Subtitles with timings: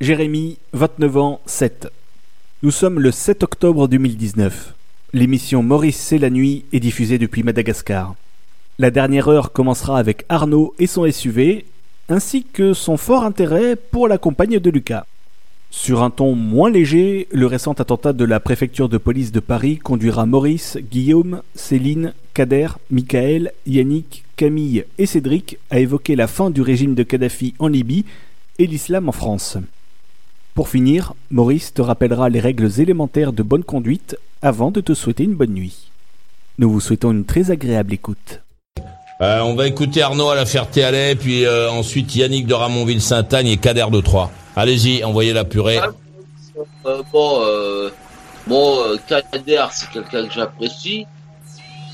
[0.00, 1.88] Jérémy, 29 ans, 7.
[2.62, 4.74] Nous sommes le 7 octobre 2019.
[5.12, 8.14] L'émission Maurice c'est la nuit est diffusée depuis Madagascar.
[8.78, 11.64] La dernière heure commencera avec Arnaud et son SUV,
[12.08, 15.04] ainsi que son fort intérêt pour la compagne de Lucas.
[15.70, 19.78] Sur un ton moins léger, le récent attentat de la préfecture de police de Paris
[19.78, 26.62] conduira Maurice, Guillaume, Céline, Kader, Michael, Yannick, Camille et Cédric à évoquer la fin du
[26.62, 28.04] régime de Kadhafi en Libye
[28.60, 29.58] et l'islam en France.
[30.58, 35.22] Pour finir, Maurice te rappellera les règles élémentaires de bonne conduite avant de te souhaiter
[35.22, 35.92] une bonne nuit.
[36.58, 38.40] Nous vous souhaitons une très agréable écoute.
[39.20, 43.56] Euh, on va écouter Arnaud à la Ferté-Alais, puis euh, ensuite Yannick de Ramonville-Saint-Agne et
[43.56, 44.32] Kader de Troyes.
[44.56, 45.78] Allez-y, envoyez la purée.
[46.86, 47.90] Euh, bon, euh,
[48.48, 51.06] bon euh, Kader, c'est quelqu'un que j'apprécie,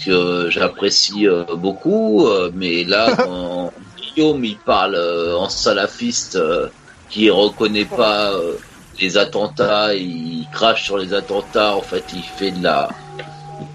[0.07, 6.69] que j'apprécie euh, beaucoup, euh, mais là, quand Guillaume il parle euh, en salafiste, euh,
[7.11, 8.57] qui reconnaît pas euh,
[9.01, 12.89] les attentats, il crache sur les attentats, en fait, il fait de la,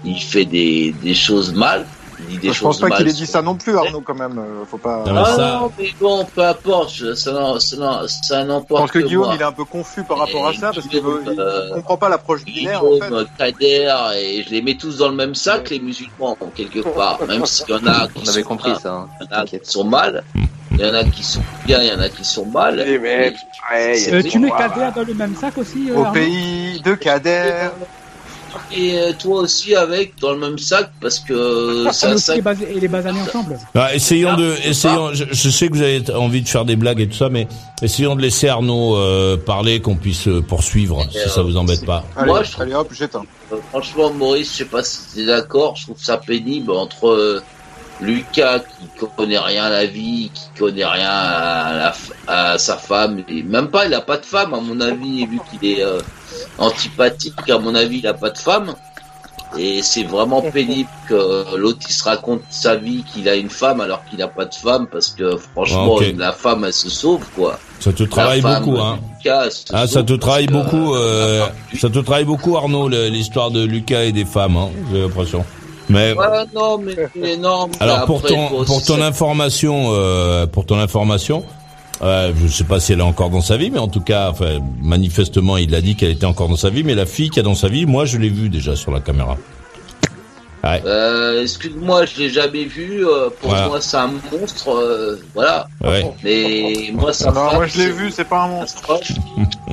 [0.04, 1.86] il fait des, des choses mal.
[2.22, 4.14] Il dit des Je choses pense pas qu'il ait dit ça non plus, Arnaud, quand
[4.14, 4.38] même.
[4.38, 5.04] euh, Faut pas.
[5.06, 8.90] Non, Ah ça- non, mais bon, peu importe, ça, n'en- ça, ça Je n'emporte pense
[8.90, 9.34] que Guillaume, moi.
[9.36, 12.10] il est un peu confus par rapport à ça, parce qu'il il euh, comprend pas
[12.10, 13.06] l'approche binaire, en fait.
[13.08, 17.20] Guillaume, Kader, et je les mets tous dans le même sac, les musulmans, quelque part.
[17.26, 18.92] Même s'il y en a qui On avait sont compris ça.
[18.92, 19.08] hein.
[19.22, 20.22] y en a qui sont mal,
[20.80, 22.82] il y en a qui sont bien, il y en a qui sont mal.
[22.86, 23.34] Eh, mais,
[23.72, 24.68] ouais, C'est- Euh, tu mets voilà.
[24.68, 27.68] Kader dans le même sac aussi euh, Au Arnaud pays de Kader.
[28.72, 32.16] Et euh, toi aussi avec, dans le même sac, parce que Ah, c'est nous un
[32.16, 32.36] aussi, sac.
[32.36, 33.56] les bas- et les basanés ensemble.
[33.76, 35.14] Ah, essayons de, Ah, essayons.
[35.14, 37.46] Je, je sais que vous avez envie de faire des blagues et tout ça, mais
[37.80, 42.02] essayons de laisser Arnaud euh, parler, qu'on puisse euh, poursuivre, si ça vous embête pas.
[42.16, 43.22] Allez, Moi, je allez hop, j'éteins.
[43.52, 47.42] Euh, franchement, Maurice, je sais pas si t'es d'accord, je trouve ça pénible entre euh,
[48.00, 51.94] Lucas qui connaît rien à la vie, qui connaît rien à, la
[52.26, 55.38] à sa femme, et même pas, il a pas de femme à mon avis, vu
[55.50, 56.00] qu'il est euh,
[56.58, 58.74] antipathique, à mon avis, il a pas de femme.
[59.58, 63.80] Et c'est vraiment pénible que l'autre il se raconte sa vie qu'il a une femme
[63.80, 67.24] alors qu'il a pas de femme parce que franchement Ah, la femme elle se sauve
[67.34, 67.58] quoi.
[67.80, 69.00] Ça te travaille femme beaucoup, hein.
[69.18, 71.44] Lucas, Ah, ça te travaille beaucoup, euh,
[71.76, 75.44] ça te travaille beaucoup, Arnaud, l'histoire de Lucas et des femmes, hein, j'ai l'impression.
[75.90, 81.44] Mais Ouais, non, alors pour après, ton pour ton information, euh, pour ton information,
[82.02, 84.30] euh, je sais pas si elle est encore dans sa vie, mais en tout cas,
[84.30, 86.84] enfin, manifestement, il a dit qu'elle était encore dans sa vie.
[86.84, 89.00] Mais la fille qui est dans sa vie, moi, je l'ai vue déjà sur la
[89.00, 89.36] caméra.
[90.62, 90.82] Ouais.
[90.84, 93.06] Euh, excuse-moi, je l'ai jamais vu.
[93.06, 93.68] euh, pour Voilà.
[93.68, 94.70] moi, c'est un monstre.
[94.74, 95.66] euh, voilà.
[95.82, 96.12] Ouais.
[96.22, 97.30] Mais moi, ça.
[97.32, 99.00] Non, moi je l'ai vu, c'est pas un monstre.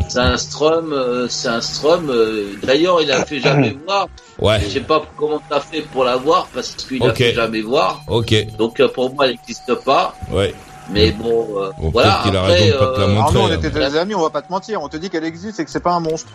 [0.08, 1.28] C'est un strum.
[1.30, 2.10] c'est un strum.
[2.10, 4.08] euh, D'ailleurs, il a fait jamais voir.
[4.40, 4.60] Ouais.
[4.62, 7.18] Je sais pas comment t'as fait pour la voir parce qu'il a Ok.
[7.18, 8.02] fait jamais voir.
[8.08, 8.34] Ok.
[8.58, 10.16] Donc euh, pour moi, elle n'existe pas.
[10.32, 10.54] Ouais.
[10.90, 12.14] Mais bon, euh, Bon, voilà.
[12.14, 13.20] a après, raison de pas te la montrer.
[13.24, 13.56] Arnaud, on hein.
[13.62, 14.82] était des amis, on va pas te mentir.
[14.82, 16.30] On te dit qu'elle existe et que c'est pas un monstre.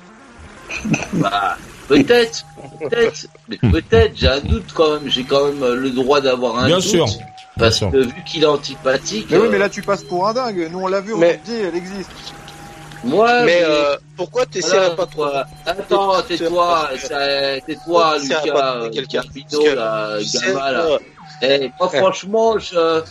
[1.15, 1.57] Bah,
[1.89, 2.45] peut-être,
[2.81, 6.59] peut-être, mais peut-être, j'ai un doute quand même, j'ai quand même euh, le droit d'avoir
[6.59, 6.85] un Bien doute.
[6.85, 7.07] sûr.
[7.59, 10.33] Parce que vu qu'il est antipathique, Mais oui, euh, mais là tu passes pour un
[10.33, 10.69] dingue.
[10.73, 12.11] Nous on l'a vu, on Mais- te dit, elle existe.
[13.05, 15.45] moi, Mais euh, pourquoi voilà, t'essaierais pas trop toi.
[15.67, 19.23] Attends, tais-toi, c'est- tais-toi, Lucas, pas euh, quelqu'un.
[19.75, 20.17] Là,
[20.73, 20.81] là.
[20.87, 20.99] euh,
[21.43, 23.03] Eh, moi, franchement, je,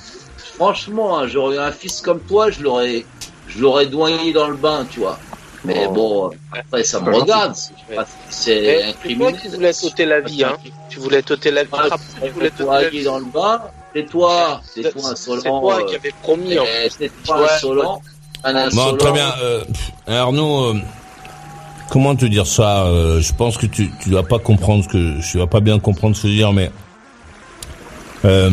[0.56, 3.06] franchement, hein, j'aurais eu un fils comme toi, je l'aurais,
[3.48, 5.20] je l'aurais doigné dans le bain, tu vois.
[5.64, 5.92] Mais Oh.
[5.94, 9.40] bon, après, ça me regarde, c'est c'est un c'est toi criminel.
[9.42, 10.58] qui voulais t'ôter la vie, hein.
[10.90, 11.70] Tu voulais t'ôter la vie.
[11.74, 13.04] Ah, tu voulais t'ôter la vie.
[13.04, 13.62] dans le bain,
[13.94, 15.60] c'est toi, c'est toi C'est insolent.
[15.62, 18.02] toi euh, qui avais promis, en eh, C'est toi insolent.
[18.44, 18.92] Un insolent.
[18.92, 19.32] Bon, très bien.
[19.44, 19.64] Euh,
[20.08, 20.80] Arnaud, euh,
[21.92, 25.22] comment te dire ça euh, Je pense que tu tu vas pas comprendre ce que
[25.22, 26.72] je vas pas bien comprendre ce que je veux dire, mais
[28.26, 28.50] euh,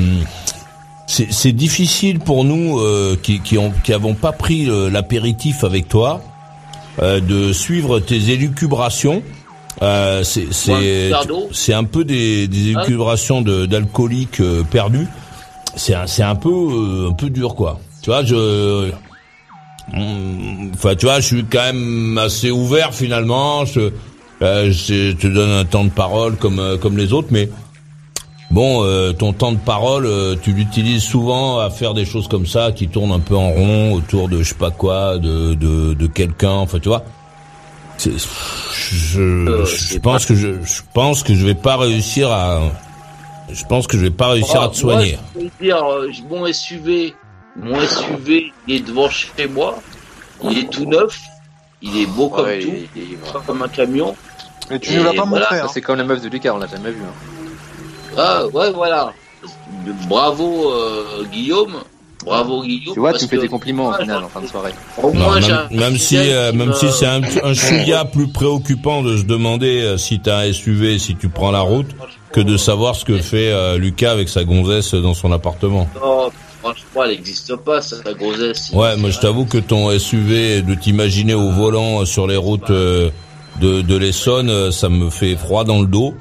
[1.06, 5.64] c'est c'est difficile pour nous euh, qui qui ont qui avons pas pris euh, l'apéritif
[5.64, 6.20] avec toi
[7.00, 9.22] euh, de suivre tes élucubrations.
[9.82, 15.06] Euh, c'est c'est un peu des des Hein élucubrations de d'alcooliques euh, perdus.
[15.76, 17.80] C'est un c'est un peu euh, un peu dur quoi.
[18.02, 18.90] Tu vois, je
[19.92, 23.64] Mm, Enfin, tu vois, je suis quand même assez ouvert finalement.
[23.64, 23.90] Je,
[24.42, 27.48] euh, je te donne un temps de parole comme comme les autres, mais
[28.50, 32.46] bon, euh, ton temps de parole, euh, tu l'utilises souvent à faire des choses comme
[32.46, 35.94] ça qui tournent un peu en rond autour de je sais pas quoi, de de,
[35.94, 36.50] de quelqu'un.
[36.50, 37.04] Enfin, tu vois.
[37.96, 38.12] C'est-
[38.80, 42.60] Je, Euh, je c'est pense que je, je pense que je vais pas réussir à.
[43.50, 45.18] Je pense que je vais pas réussir à te Ah, moi, soigner.
[45.34, 47.14] je peux dire, euh, mon SUV,
[47.56, 49.78] mon SUV, il est devant chez moi.
[50.44, 51.18] Il est tout neuf.
[51.82, 54.14] Il est beau comme Ouais, tout, il- il- comme un camion.
[54.70, 55.46] Mais tu nous l'as pas voilà.
[55.46, 55.66] montré, hein.
[55.72, 57.02] C'est comme la meuf de Lucas, on l'a jamais vu.
[57.02, 57.14] hein.
[58.18, 59.12] Ah, ouais, voilà.
[60.08, 61.74] Bravo, euh, Guillaume.
[62.24, 62.94] Bravo, Guillaume.
[62.94, 64.72] Tu vois, tu me fais des compliments au moi, final en fin de soirée.
[65.02, 68.04] Au moins, j'ai même, un même si, euh, même me- si c'est un, un chouïa
[68.04, 71.86] plus préoccupant de se demander euh, si t'as un SUV, si tu prends la route,
[72.32, 75.88] que de savoir ce que fait euh, Lucas avec sa gonzesse dans son appartement.
[75.94, 76.28] Non,
[76.60, 78.70] franchement, elle n'existe pas, sa grossesse.
[78.74, 83.12] Ouais, moi je t'avoue que ton SUV, de t'imaginer au volant sur les routes de,
[83.60, 86.14] de l'Essonne, ça me fait froid dans le dos.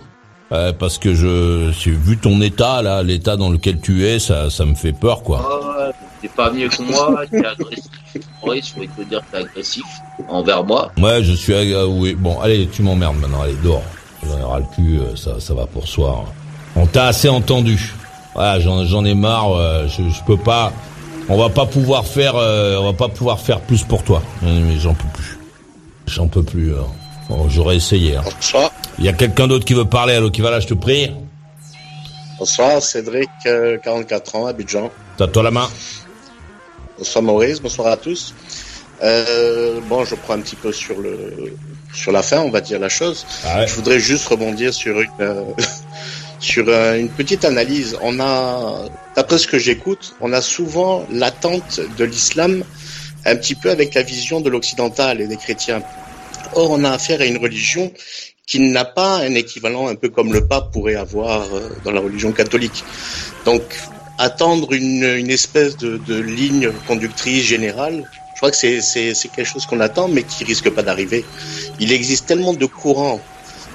[0.51, 4.65] Euh, parce que je, vu ton état là, l'état dans lequel tu es, ça, ça
[4.65, 5.39] me fait peur quoi.
[5.39, 5.91] Ouais,
[6.21, 7.91] t'es pas mieux que moi, t'es agressif.
[8.43, 9.83] Maurice, je vais te dire que t'es agressif
[10.29, 10.91] envers moi.
[10.97, 12.15] Ouais, je suis ag- ah oui.
[12.15, 13.83] Bon, allez, tu m'emmerdes maintenant, allez, dehors.
[14.25, 16.23] J'en ai ras le cul, euh, ça, ça va pour soir.
[16.75, 17.93] On t'a assez entendu.
[18.33, 19.51] Voilà, j'en, j'en ai marre.
[19.53, 20.71] euh, je, je peux pas.
[21.29, 22.35] On va pas pouvoir faire.
[22.35, 24.21] euh, on va pas pouvoir faire plus pour toi.
[24.41, 25.37] Mais j'en peux plus.
[26.07, 26.73] J'en peux plus.
[26.73, 26.81] euh.
[27.29, 28.15] Bon, j'aurais essayé.
[28.15, 28.23] hein.
[28.23, 28.71] Bonsoir.
[28.99, 30.13] Il y a quelqu'un d'autre qui veut parler.
[30.13, 31.11] Allô, qui va là, je te prie?
[32.39, 34.91] Bonsoir, Cédric, euh, 44 ans, Abidjan.
[35.17, 35.67] T'as toi la main.
[36.97, 38.33] Bonsoir Maurice, bonsoir à tous.
[39.03, 41.53] Euh, bon, je prends un petit peu sur le
[41.93, 43.25] sur la fin, on va dire la chose.
[43.45, 43.67] Ah ouais.
[43.67, 45.43] Je voudrais juste rebondir sur une euh,
[46.39, 47.97] sur euh, une petite analyse.
[48.01, 48.85] On a,
[49.15, 52.63] d'après ce que j'écoute, on a souvent l'attente de l'islam
[53.25, 55.81] un petit peu avec la vision de l'occidental et des chrétiens.
[56.53, 57.91] Or, on a affaire à une religion
[58.45, 61.99] qui n'a pas un équivalent un peu comme le pape pourrait avoir euh, dans la
[61.99, 62.83] religion catholique.
[63.45, 63.61] Donc,
[64.17, 69.29] attendre une, une espèce de, de ligne conductrice générale, je crois que c'est, c'est, c'est
[69.29, 71.25] quelque chose qu'on attend, mais qui risque pas d'arriver.
[71.79, 73.19] Il existe tellement de courants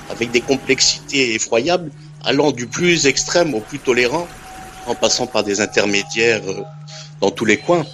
[0.08, 1.90] avec des complexités effroyables,
[2.24, 4.26] allant du plus extrême au plus tolérant,
[4.86, 6.62] en passant par des intermédiaires euh,
[7.20, 7.84] dans tous les coins.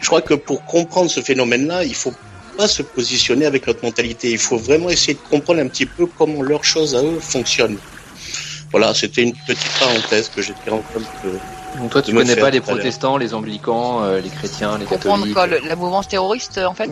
[0.00, 2.14] Je crois que pour comprendre ce phénomène-là, il faut
[2.58, 4.32] pas se positionner avec notre mentalité.
[4.32, 7.78] Il faut vraiment essayer de comprendre un petit peu comment leurs choses à eux fonctionnent.
[8.72, 11.40] Voilà, c'était une petite parenthèse que j'étais en train de...
[11.76, 15.34] Donc toi, tu connais pas les protestants, les anglicans, euh, les chrétiens, les Comprendre catholiques.
[15.34, 16.90] quoi, le- la mouvance terroriste en fait?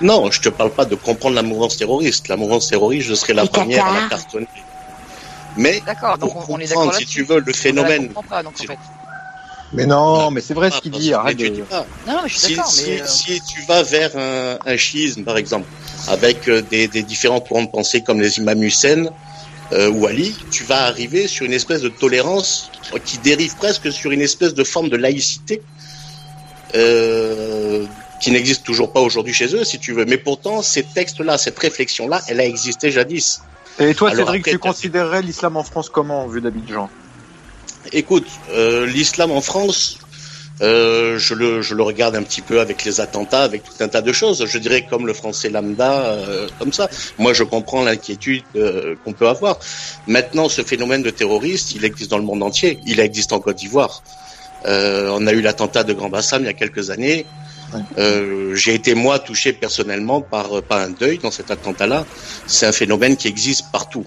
[0.00, 2.28] Non, je te parle pas de comprendre la mouvance terroriste.
[2.28, 4.48] La mouvance terroriste, je serais la première à la cartonner.
[5.56, 7.52] Mais D'accord, donc pour on, on est d'accord comprendre, si tu veux, le On la
[7.52, 8.06] phénomène...
[8.08, 8.78] comprend pas, donc, en fait.
[9.74, 11.64] Mais non, mais c'est vrai ce qu'il dit, arrête tu de...
[12.06, 14.76] Non, mais je suis si, d'accord, si- mais euh, si tu vas vers un, un
[14.76, 15.68] chiisme, par exemple,
[16.08, 19.10] avec euh, des, des différents courants de pensée comme les imams Hussein
[19.72, 22.70] euh, ou Ali, tu vas arriver sur une espèce de tolérance
[23.04, 25.62] qui dérive presque sur une espèce de forme de laïcité
[26.74, 27.86] euh,
[28.20, 30.04] qui n'existe toujours pas aujourd'hui chez eux, si tu veux.
[30.04, 33.40] Mais pourtant, ces textes-là, cette réflexion-là, elle a existé jadis.
[33.78, 36.90] Et toi, Alors Cédric, après, tu t'as- considérerais l'islam en France comment, vu d'Abidjan?
[37.92, 39.98] Écoute, euh, l'islam en France,
[40.62, 43.88] euh, je, le, je le regarde un petit peu avec les attentats, avec tout un
[43.88, 44.44] tas de choses.
[44.46, 46.88] Je dirais comme le français lambda, euh, comme ça.
[47.18, 49.58] Moi, je comprends l'inquiétude euh, qu'on peut avoir.
[50.06, 52.78] Maintenant, ce phénomène de terroriste, il existe dans le monde entier.
[52.86, 54.02] Il existe en Côte d'Ivoire.
[54.66, 57.26] On a eu l'attentat de Grand Bassam il y a quelques années.
[58.54, 62.06] J'ai été moi touché personnellement par, par un deuil dans cet attentat-là.
[62.46, 64.06] C'est un phénomène qui existe partout.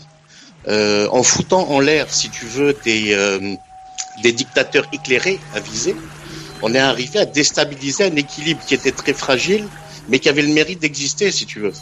[0.68, 3.16] En foutant en l'air, si tu veux, des,
[4.22, 5.96] des dictateurs éclairés, avisés,
[6.62, 9.68] on est arrivé à déstabiliser un équilibre qui était très fragile,
[10.10, 11.74] mais qui avait le mérite d'exister, si tu veux.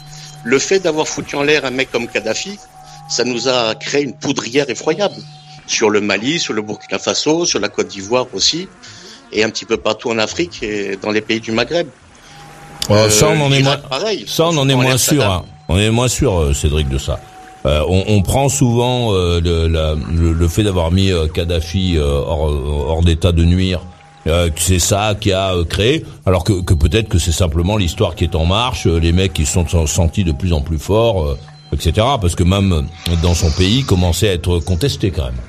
[0.44, 2.58] Le fait d'avoir foutu en l'air un mec comme Kadhafi,
[3.08, 5.16] ça nous a créé une poudrière effroyable
[5.66, 8.68] sur le Mali, sur le Burkina Faso, sur la Côte d'Ivoire aussi,
[9.32, 11.88] et un petit peu partout en Afrique et dans les pays du Maghreb.
[12.90, 13.88] Euh, ça, on en est l'Irak, moins.
[13.88, 14.24] pareil.
[14.28, 15.24] Ça, on en est Foutant en moins sûr.
[15.24, 15.44] Hein.
[15.68, 17.18] On est moins sûr, euh, Cédric, de ça.
[17.66, 22.44] Euh, on, prend souvent euh, le, le, le fait d'avoir mis euh, Kadhafi hors,
[22.88, 23.80] hors d'état de nuire.
[24.28, 28.36] euh, c'est ça qui a créé, alors que, peut-être que c'est simplement l'histoire qui est
[28.36, 31.36] en marche, les mecs qui sont sentis de plus en plus forts,
[31.72, 32.06] etc.
[32.20, 32.86] Parce que même
[33.22, 35.40] dans son pays, commençait à être contesté quand même.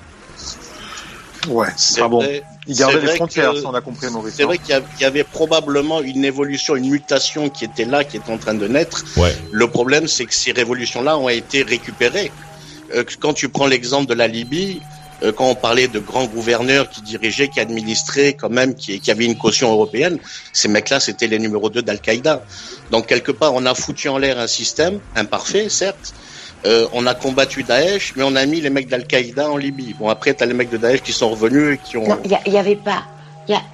[1.47, 2.21] Ouais, C'est bon.
[2.69, 4.33] Il gardait C'est les vrai frontières, que- ça on a compris, Maurice.
[4.35, 8.29] C'est vrai qu'il y avait probablement une évolution, une mutation qui était là, qui était
[8.31, 9.05] en train de naître.
[9.15, 9.33] Ouais.
[9.51, 12.31] Le problème, c'est que ces révolutions-là ont été récupérées.
[12.93, 14.81] Euh, quand tu prends l'exemple de la Libye,
[15.23, 19.11] euh, quand on parlait de grands gouverneurs qui dirigeaient, qui administraient quand même, qui, qui
[19.11, 20.19] avaient une caution européenne,
[20.53, 22.43] ces mecs-là, c'était les numéros 2 d'Al-Qaïda.
[22.91, 26.13] Donc quelque part, on a foutu en l'air un système, imparfait, certes,
[26.65, 29.95] euh, on a combattu Daesh, mais on a mis les mecs d'Al-Qaïda en Libye.
[29.97, 32.07] Bon, après, t'as les mecs de Daesh qui sont revenus et qui ont...
[32.07, 33.03] Non, il n'y avait pas.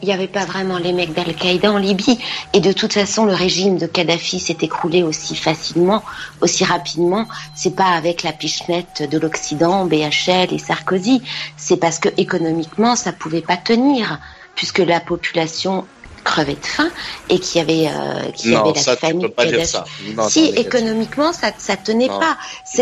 [0.04, 2.20] Il avait pas vraiment les mecs d'Al-Qaïda en Libye.
[2.54, 6.04] Et de toute façon, le régime de Kadhafi s'est écroulé aussi facilement,
[6.42, 7.26] aussi rapidement.
[7.56, 11.24] C'est pas avec la pichenette de l'Occident, BHL et Sarkozy.
[11.58, 14.20] C'est parce que économiquement, ça pouvait pas tenir,
[14.56, 15.86] puisque la population
[16.24, 16.90] crevait de faim
[17.30, 19.72] et qu'il y avait, euh, Non, avait la ça, tu famille peux pas dire Kadhafi.
[19.72, 19.86] ça.
[20.16, 22.20] Non, si, économiquement, ça, ça tenait Non.
[22.20, 22.38] pas.
[22.74, 22.82] Tu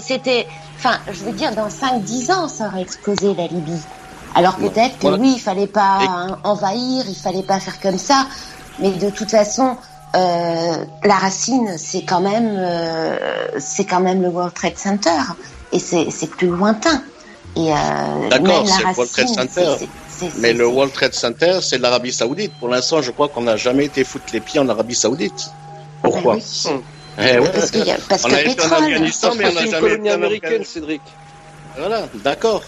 [0.00, 0.46] C'était,
[0.76, 3.80] enfin, je veux dire, dans 5-10 ans, ça aurait explosé la Libye.
[4.34, 5.18] Alors peut-être que Voilà.
[5.18, 8.26] oui, il fallait pas hein, envahir, il fallait pas faire comme ça,
[8.78, 9.76] mais de toute façon,
[10.14, 13.16] euh, la racine, c'est quand même, euh,
[13.58, 15.18] c'est quand même le World Trade Center,
[15.72, 16.06] et c'est,
[16.36, 17.02] plus lointain.
[17.56, 19.88] Et même la c'est le World Trade racine,
[20.38, 22.52] Mais le World Trade Center, c'est l'Arabie Saoudite.
[22.58, 25.50] Pour l'instant, je crois qu'on n'a jamais été foutre les pieds en Arabie Saoudite.
[26.02, 26.72] Pourquoi Ben oui.
[27.18, 27.50] Eh ouais.
[27.52, 28.72] Parce qu'il y a- parce On que a été en.
[28.72, 30.64] Afghanistan, mais on n'a jamais été en américaine.
[30.64, 31.02] Cédric.
[31.76, 32.62] Voilà, d'accord.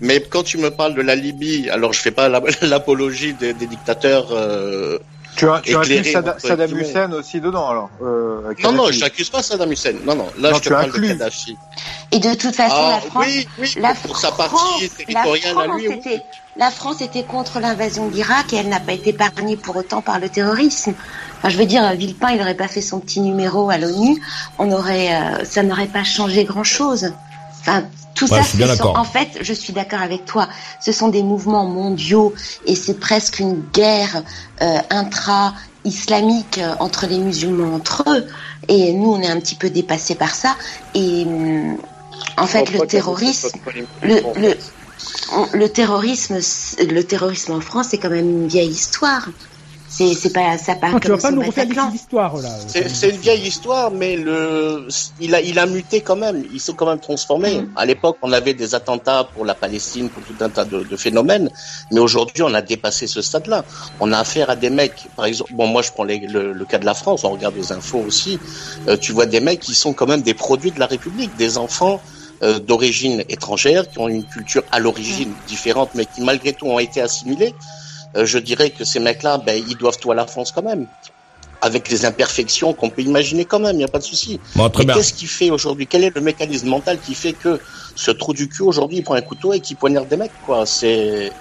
[0.00, 3.54] Mais quand tu me parles de la Libye, alors je fais pas la- l'apologie des,
[3.54, 4.28] des dictateurs.
[4.32, 4.98] euh,
[5.36, 6.78] Tu as, tu inclus Sada- Saddam.
[6.78, 9.94] Hussein aussi dedans, alors euh, Non, non, je n'accuse pas Saddam Hussein.
[10.04, 11.08] Non, non, là Non, je te parle inclus.
[11.08, 11.56] de Kadhafi.
[12.12, 15.22] Et de toute façon, Ah, la France, oui, oui, la pour sa France- partie la
[15.22, 15.88] territoriale à France lui.
[15.88, 15.94] oui.
[15.96, 16.22] était-
[16.56, 20.02] la France était contre l'invasion de l'Irak et elle n'a pas été épargnée pour autant
[20.02, 20.94] par le terrorisme.
[21.38, 24.22] Enfin, je veux dire, Villepin, il n'aurait pas fait son petit numéro à l'ONU,
[24.58, 27.12] on aurait, euh, ça n'aurait pas changé grand-chose.
[27.60, 27.82] Enfin,
[28.14, 28.98] tout Ouais, ça, je suis bien ce sont- d'accord.
[29.00, 30.48] en fait, je suis d'accord avec toi.
[30.80, 34.22] Ce sont des mouvements mondiaux et c'est presque une guerre
[34.62, 38.26] euh, intra-islamique euh, entre les musulmans entre eux.
[38.68, 40.56] Et nous, on est un petit peu dépassés par ça.
[40.94, 41.78] Et hum,
[42.36, 43.48] en fait, le terrorisme,
[44.02, 44.58] le, le,
[45.32, 46.38] on- le terrorisme,
[46.80, 49.28] le terrorisme en France, c'est quand même une vieille histoire.
[49.96, 52.50] C'est, c'est pas, ça part Non, tu vas pas nous refaire histoires là.
[52.66, 54.88] C'est c'est une vieille histoire, mais le,
[55.20, 56.42] il a, il a muté quand même.
[56.50, 57.60] Ils sont quand même transformés.
[57.60, 57.72] Mhm.
[57.76, 60.96] À l'époque, on avait des attentats pour la Palestine, pour tout un tas de, de
[60.96, 61.48] phénomènes.
[61.92, 63.64] Mais aujourd'hui, on a dépassé ce stade-là.
[64.00, 66.64] On a affaire à des mecs, par exemple, bon, moi, je prends les- le, le
[66.66, 67.22] cas de la France.
[67.22, 68.40] On regarde les infos aussi.
[68.88, 71.56] Euh, tu vois des mecs qui sont quand même des produits de la République, des
[71.56, 72.02] enfants
[72.42, 76.80] euh, d'origine étrangère, qui ont une culture à l'origine différente, mais qui malgré tout ont
[76.80, 77.54] été assimilés.
[78.16, 80.86] Euh, je dirais que ces mecs-là, ben, ils doivent tout à la France quand même
[81.64, 84.38] avec les imperfections qu'on peut imaginer quand même, il n'y a pas de souci.
[84.54, 85.86] Bon, Mais qu'est-ce qui fait aujourd'hui?
[85.86, 87.58] Quel est le mécanisme mental qui fait que
[87.96, 90.66] ce trou du cul aujourd'hui il prend un couteau et qui poignarde des mecs quoi?
[90.66, 91.32] C'est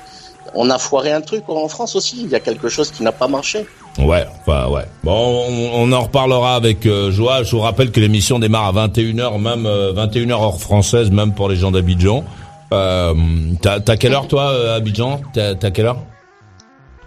[0.55, 2.21] on a foiré un truc en France aussi.
[2.23, 3.65] Il y a quelque chose qui n'a pas marché.
[3.97, 4.85] Ouais, enfin ouais.
[5.03, 7.43] Bon, on, on en reparlera avec euh, Joa.
[7.43, 11.49] Je vous rappelle que l'émission démarre à 21h, même euh, 21h heure française, même pour
[11.49, 12.23] les gens d'Abidjan.
[12.71, 13.13] Euh,
[13.61, 15.21] t'as, t'as quelle heure toi, euh, Abidjan?
[15.33, 15.99] T'as, t'as quelle heure?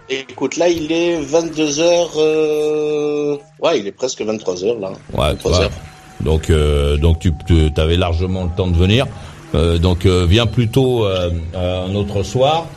[0.09, 3.37] Écoute, là il est 22 h euh...
[3.61, 4.89] ouais, il est presque 23 h là.
[5.13, 5.63] Ouais, 23 ouais.
[5.63, 5.71] heures.
[6.21, 9.05] Donc, euh, donc tu avais largement le temps de venir.
[9.55, 12.67] Euh, donc euh, viens plutôt un autre soir.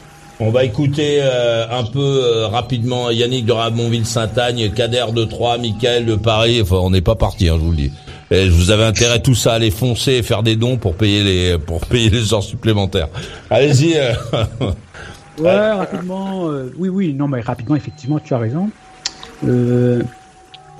[0.42, 6.06] On va écouter euh, un peu euh, rapidement Yannick de Ramonville-Saint-Agne, Kader de Troyes, Michael
[6.06, 6.62] de Paris.
[6.62, 7.92] Enfin, on n'est pas parti, hein, je vous le dis.
[8.30, 11.58] Et vous avez intérêt tous à aller foncer et faire des dons pour payer les
[11.58, 13.08] pour payer les heures supplémentaires.
[13.50, 13.96] Allez-y.
[15.40, 16.48] Ouais, rapidement.
[16.50, 18.70] euh, oui, oui, non, mais rapidement, effectivement, tu as raison.
[19.44, 20.02] Euh,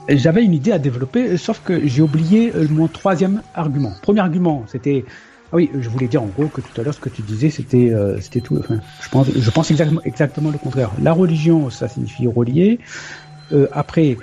[0.09, 3.93] J'avais une idée à développer, sauf que j'ai oublié euh, mon troisième argument.
[4.03, 5.05] Premier argument, c'était.
[5.53, 7.51] Ah oui, je voulais dire en gros que tout à l'heure, ce que tu disais,
[7.51, 8.59] c'était euh, c'était tout.
[8.59, 10.95] Enfin, je pense, je pense exactement, exactement le contraire.
[10.99, 12.81] La religion, ça signifie relier.
[13.73, 14.19] Après,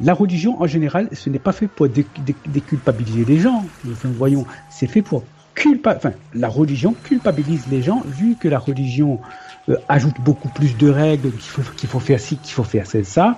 [0.00, 3.70] la religion, en général, ce n'est pas fait pour dé- dé- déculpabiliser les gens.
[3.88, 5.94] Enfin, voyons, c'est fait pour culpa.
[5.96, 9.20] Enfin, la religion culpabilise les gens, vu que la religion
[9.68, 12.86] euh, ajoute beaucoup plus de règles qu'il faut, qu'il faut faire ci, qu'il faut faire
[13.04, 13.36] ça.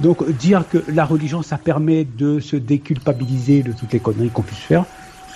[0.00, 4.42] Donc, dire que la religion, ça permet de se déculpabiliser de toutes les conneries qu'on
[4.42, 4.84] puisse faire,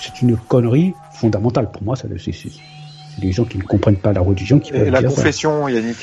[0.00, 1.70] c'est une connerie fondamentale.
[1.70, 4.70] Pour moi, ça, c'est, c'est, c'est les gens qui ne comprennent pas la religion qui
[4.70, 5.16] Et peuvent la dire ça.
[5.16, 5.96] confession, Yannick.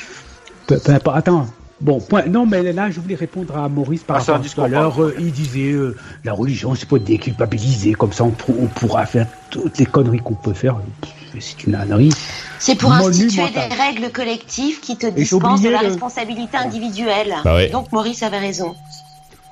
[0.67, 1.17] Peu, peu importe.
[1.17, 1.47] Attends.
[1.81, 2.25] Bon, point.
[2.25, 5.03] Non, mais là, je voulais répondre à Maurice par Ah, rapport à tout à l'heure.
[5.03, 9.05] Euh, il disait, euh, la religion, c'est pour déculpabiliser, comme ça, on, pour- on pourra
[9.05, 10.77] faire toutes les conneries qu'on peut faire.
[11.01, 11.11] Pff,
[11.41, 12.11] C'est une ânerie.
[12.59, 17.35] C'est pour instituer des règles collectives qui te dispensent de la le- responsabilité individuelle.
[17.43, 17.67] Bah.
[17.67, 18.75] Donc Maurice avait raison.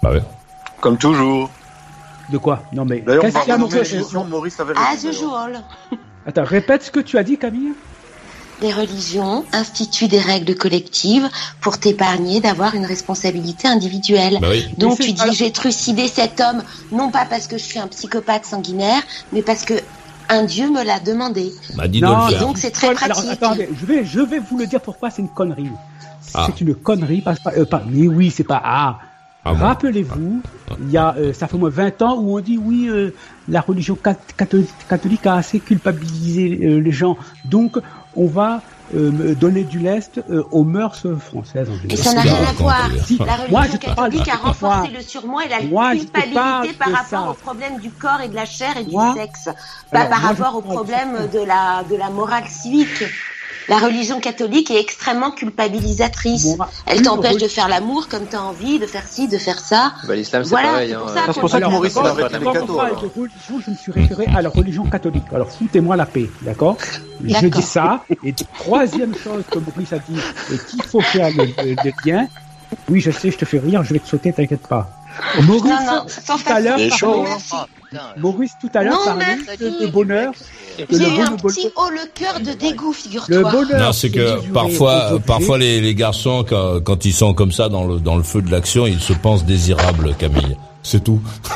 [0.01, 0.21] Bah ouais.
[0.81, 1.49] Comme toujours.
[2.29, 2.63] De quoi?
[2.73, 2.99] Non, mais.
[3.01, 4.59] D'ailleurs, on va Maurice?
[4.59, 5.09] avait As raison.
[5.09, 5.61] usual.
[6.25, 7.73] Attends, répète ce que tu as dit, Camille.
[8.61, 11.27] Les religions instituent des règles collectives
[11.59, 14.37] pour t'épargner d'avoir une responsabilité individuelle.
[14.39, 14.65] Bah oui.
[14.77, 17.87] Donc tu dis alors- j'ai trucidé cet homme, non pas parce que je suis un
[17.87, 19.01] psychopathe sanguinaire,
[19.33, 19.73] mais parce que
[20.29, 21.51] un Dieu me l'a demandé.
[21.75, 22.39] Bah dis Non, faire.
[22.39, 23.31] donc c'est très Alors, pratique.
[23.31, 25.69] attendez, je vais, je vais vous le dire pourquoi c'est une connerie.
[26.33, 26.47] Ah.
[26.47, 28.99] C'est une connerie parce que, euh, pas, mais oui, c'est pas, ah,
[29.45, 30.41] Ah Rappelez-vous,
[30.79, 33.11] il y a, euh, ça fait au moins 20 ans où on dit oui, euh,
[33.49, 37.77] la religion cat- catholique, catholique a assez culpabilisé euh, les gens, donc
[38.15, 38.61] on va
[38.95, 41.67] euh, donner du lest euh, aux mœurs françaises.
[41.69, 42.89] en Et ça n'a rien à voir.
[43.03, 45.61] Si, La moi, religion je te parle- catholique a renforcé moi, le surmoi et la
[45.63, 49.13] moi, culpabilité par rapport au problème du corps et de la chair et du Moi,
[49.15, 49.49] sexe,
[49.91, 53.03] pas alors, par rapport au problème de la, de la morale civique.
[53.69, 56.55] La religion catholique est extrêmement culpabilisatrice.
[56.57, 59.59] Moi, Elle t'empêche de faire l'amour comme tu as envie, de faire ci, de faire
[59.59, 59.93] ça.
[60.07, 60.89] Bah, l'islam, c'est Voilà, pareil.
[60.89, 60.99] c'est hein.
[60.99, 62.45] pour ça pour ça que Maurice, a arrêté les
[63.65, 65.23] je me suis référé à la religion catholique.
[65.33, 66.77] Alors, foutez-moi la paix, d'accord?
[67.23, 68.03] Je dis ça.
[68.23, 70.19] Et troisième chose que Maurice a dit,
[70.53, 72.27] et qu'il faut faire le, le- le lien.
[72.89, 74.89] Oui, je sais, je te fais rire, je vais te sauter, t'inquiète pas.
[75.43, 76.79] Maurice, Non, non, sans tout à l'heure,
[78.17, 80.31] Maurice, tout à l'heure, parlait de, bonheur.
[80.77, 83.51] J'ai eu un petit haut le cœur de dégoût, le figure-toi.
[83.51, 83.79] bonheur.
[83.79, 87.85] Non, c'est que parfois, parfois les, les garçons, quand, quand ils sont comme ça dans
[87.85, 90.57] le, dans le feu de l'action, ils se pensent désirables, Camille.
[90.85, 91.21] C'est tout.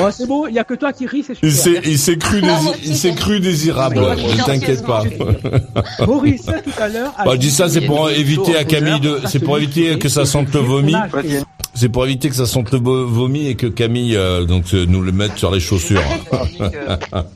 [0.00, 1.82] Oh, c'est bon, il y a que toi qui ris, c'est il super.
[1.82, 3.96] s'est, il s'est cru, dési- il s'est cru désirable.
[4.00, 5.02] Ne t'inquiète pas.
[6.06, 7.12] Maurice, tout à l'heure.
[7.24, 10.24] Bah, je dis ça, c'est pour éviter à Camille de, c'est pour éviter que ça
[10.26, 10.94] sente le vomi.
[11.74, 14.84] C'est pour éviter que ça sente le vo- vomi et que Camille, euh, donc, euh,
[14.88, 16.00] nous le mette sur les chaussures.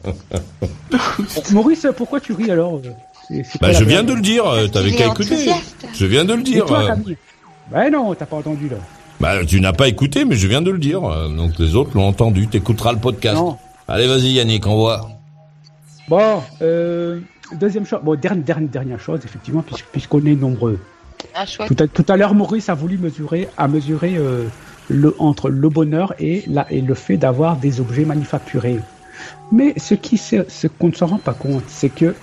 [1.52, 2.80] Maurice, pourquoi tu ris alors
[3.28, 5.04] C'est- c'est quoi Bah, la je viens blague de le dire, euh, t'avais qu'il qu'à
[5.04, 5.34] est écouter.
[5.34, 5.86] enthousiaste.
[5.94, 6.66] Je viens de le Et dire.
[6.66, 6.86] toi, euh.
[6.88, 7.16] Camille?
[7.70, 8.76] Ben non, t'as pas entendu là.
[9.20, 11.04] Bah, tu n'as pas écouté, mais je viens de le dire.
[11.04, 12.48] euh, Donc les autres l'ont entendu.
[12.48, 13.36] T'écouteras le podcast.
[13.36, 13.56] Non.
[13.88, 15.08] Allez, vas-y Yannick, envoie.
[16.08, 17.20] Bon, euh,
[17.60, 20.78] deuxième chose, bon, dernière, dernière, dernière chose, effectivement, puisque- puisqu'on est nombreux.
[21.34, 21.44] Ah.
[21.92, 24.44] Tout à, l'heure, Maurice a voulu mesurer, a mesuré euh,
[24.88, 28.80] le, entre le bonheur et, la, et le fait d'avoir des objets manufacturés.
[29.50, 32.14] Mais ce qui se- ce qu'on ne s'en rend pas compte, c'est que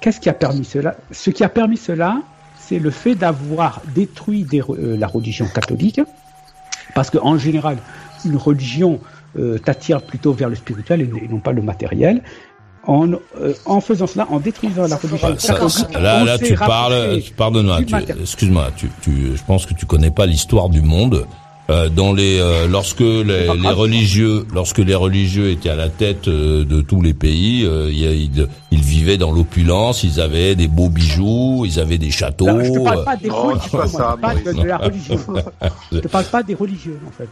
[0.00, 0.96] qu'est-ce qui a permis cela?
[1.10, 2.22] Ce qui a permis cela,
[2.58, 6.00] c'est le fait d'avoir détruit des euh, la religion catholique,
[6.94, 7.76] parce qu'en général,
[8.24, 9.00] une religion
[9.38, 12.22] euh, t'attire plutôt vers le spirituel et non pas le matériel.
[12.84, 16.36] En, euh, en faisant cela, en détruisant la religion Bah, ça- catholique, ça- là, là,
[16.36, 17.20] s'est tu parles.
[17.36, 17.78] Pardonne-moi.
[18.20, 18.70] Excuse-moi.
[18.76, 21.26] Tu, tu, je pense que tu connais pas l'histoire du monde.
[21.70, 26.26] Euh, dans les, euh, lorsque les, les religieux, lorsque les religieux étaient à la tête
[26.26, 30.02] euh, de tous les pays, euh, ils, ils vivaient dans l'opulence.
[30.02, 32.46] Ils avaient des beaux bijoux, ils avaient des châteaux.
[32.46, 34.56] Non, je te parle euh, pas des religieux, dis pas moi, ça, je te parle
[34.56, 35.16] de, la religion.
[35.92, 37.28] je te parle pas des religieux, en fait.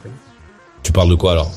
[0.85, 1.51] Tu parles de quoi alors?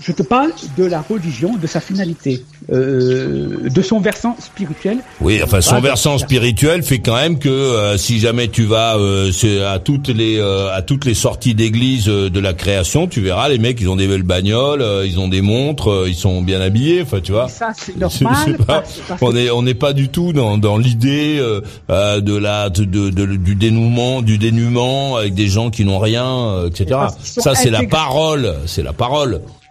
[0.00, 4.98] Je te parle de la religion, de sa finalité, euh, de son versant spirituel.
[5.20, 9.30] Oui, enfin son versant spirituel fait quand même que euh, si jamais tu vas euh,
[9.72, 13.48] à toutes les euh, à toutes les sorties d'église euh, de la création, tu verras
[13.48, 16.42] les mecs ils ont des belles bagnoles, euh, ils ont des montres, euh, ils sont
[16.42, 17.46] bien habillés, enfin tu vois.
[17.46, 18.56] Et ça, c'est normal.
[18.66, 21.60] pas- parce on est on n'est pas du tout dans dans l'idée euh,
[21.90, 25.98] euh, de la de, de- de- du dénouement du dénuement avec des gens qui n'ont
[25.98, 26.98] rien euh, etc.
[27.22, 29.17] Ça c'est la parole, c'est la parole.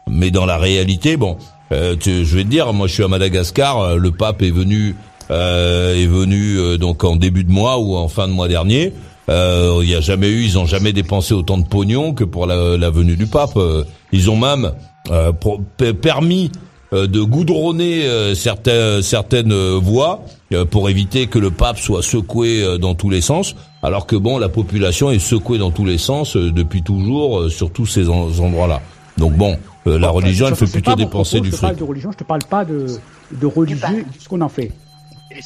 [0.09, 1.37] Mais dans la réalité, bon,
[1.71, 4.51] euh, tu- je vais te dire, moi je suis à Madagascar, euh, le pape est
[4.51, 4.95] venu
[5.29, 8.93] euh, est venu euh, donc en début de mois ou en fin de mois dernier.
[9.29, 12.45] Euh, Il y a jamais eu, ils ont jamais dépensé autant de pognon que pour
[12.47, 13.57] la, la venue du pape.
[13.57, 13.83] Euh,
[14.13, 14.71] Ils ont même
[16.01, 16.51] permis
[16.93, 18.05] de goudronner
[18.35, 20.21] certaines certaines voies
[20.71, 24.47] pour éviter que le pape soit secoué dans tous les sens, alors que bon, la
[24.49, 28.81] population est secouée dans tous les sens depuis toujours sur tous ces en- endroits-là.
[29.17, 31.79] Donc bon, euh, la religion, elle fait plutôt dépenser propos, du Je te parle fric.
[31.79, 32.85] de religion, je te parle pas de,
[33.31, 34.71] de religieux, de ce qu'on en fait.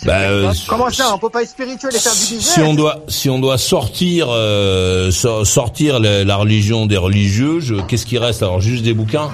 [0.05, 2.73] Bah, euh, Comment ça On peut pas être spirituel et faire du business si on
[2.73, 8.05] doit si on doit sortir euh, so- sortir la, la religion des religieux, je- qu'est-ce
[8.05, 8.41] qui reste?
[8.43, 9.29] Alors juste des bouquins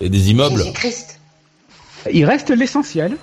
[0.00, 0.58] et des immeubles?
[0.58, 1.18] Jésus-Christ.
[2.12, 3.16] Il reste l'essentiel.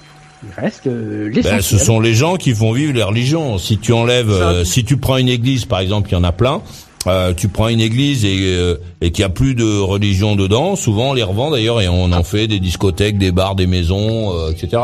[0.44, 1.64] Il reste euh, Ben, l'essentiel.
[1.64, 3.58] ce sont les gens qui font vivre les religions.
[3.60, 6.34] Si tu enlèves, euh, si tu prends une église, par exemple, il y en a
[6.34, 6.62] plein.
[7.08, 10.76] Euh, tu prends une église et, euh, et qu'il y a plus de religion dedans,
[10.76, 14.34] souvent on les revend d'ailleurs et on en fait des discothèques, des bars, des maisons,
[14.38, 14.82] euh, etc.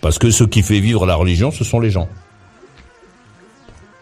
[0.00, 2.08] Parce que ce qui fait vivre la religion, ce sont les gens.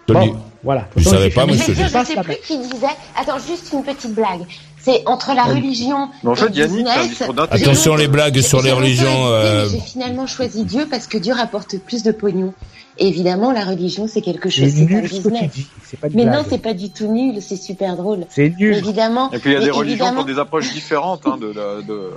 [0.08, 0.32] Je te dis.
[0.62, 0.86] Voilà.
[0.96, 2.86] Je Donc, savais j'ai- pas, mais Je passe sais plus qui disait.
[3.16, 4.42] Attends, juste une petite blague.
[4.82, 7.22] C'est entre la religion Mais en et fait, le business.
[7.50, 9.04] Attention les blagues sur les J'ai religions.
[9.08, 12.52] hésité, euh, J'ai finalement choisi Dieu parce que Dieu rapporte plus de pognon.
[13.00, 15.50] Évidemment, la religion, c'est quelque chose, c'est un nul ce que tu business.
[15.52, 15.66] dis.
[15.84, 16.34] C'est pas Mais blague.
[16.36, 18.26] non, c'est pas du tout nul, c'est super drôle.
[18.28, 18.74] C'est nul.
[18.76, 19.30] Évidemment.
[19.32, 21.46] Et puis il y a des religions qui évidemment- ont des approches différentes hein, de,
[21.46, 22.10] la, de,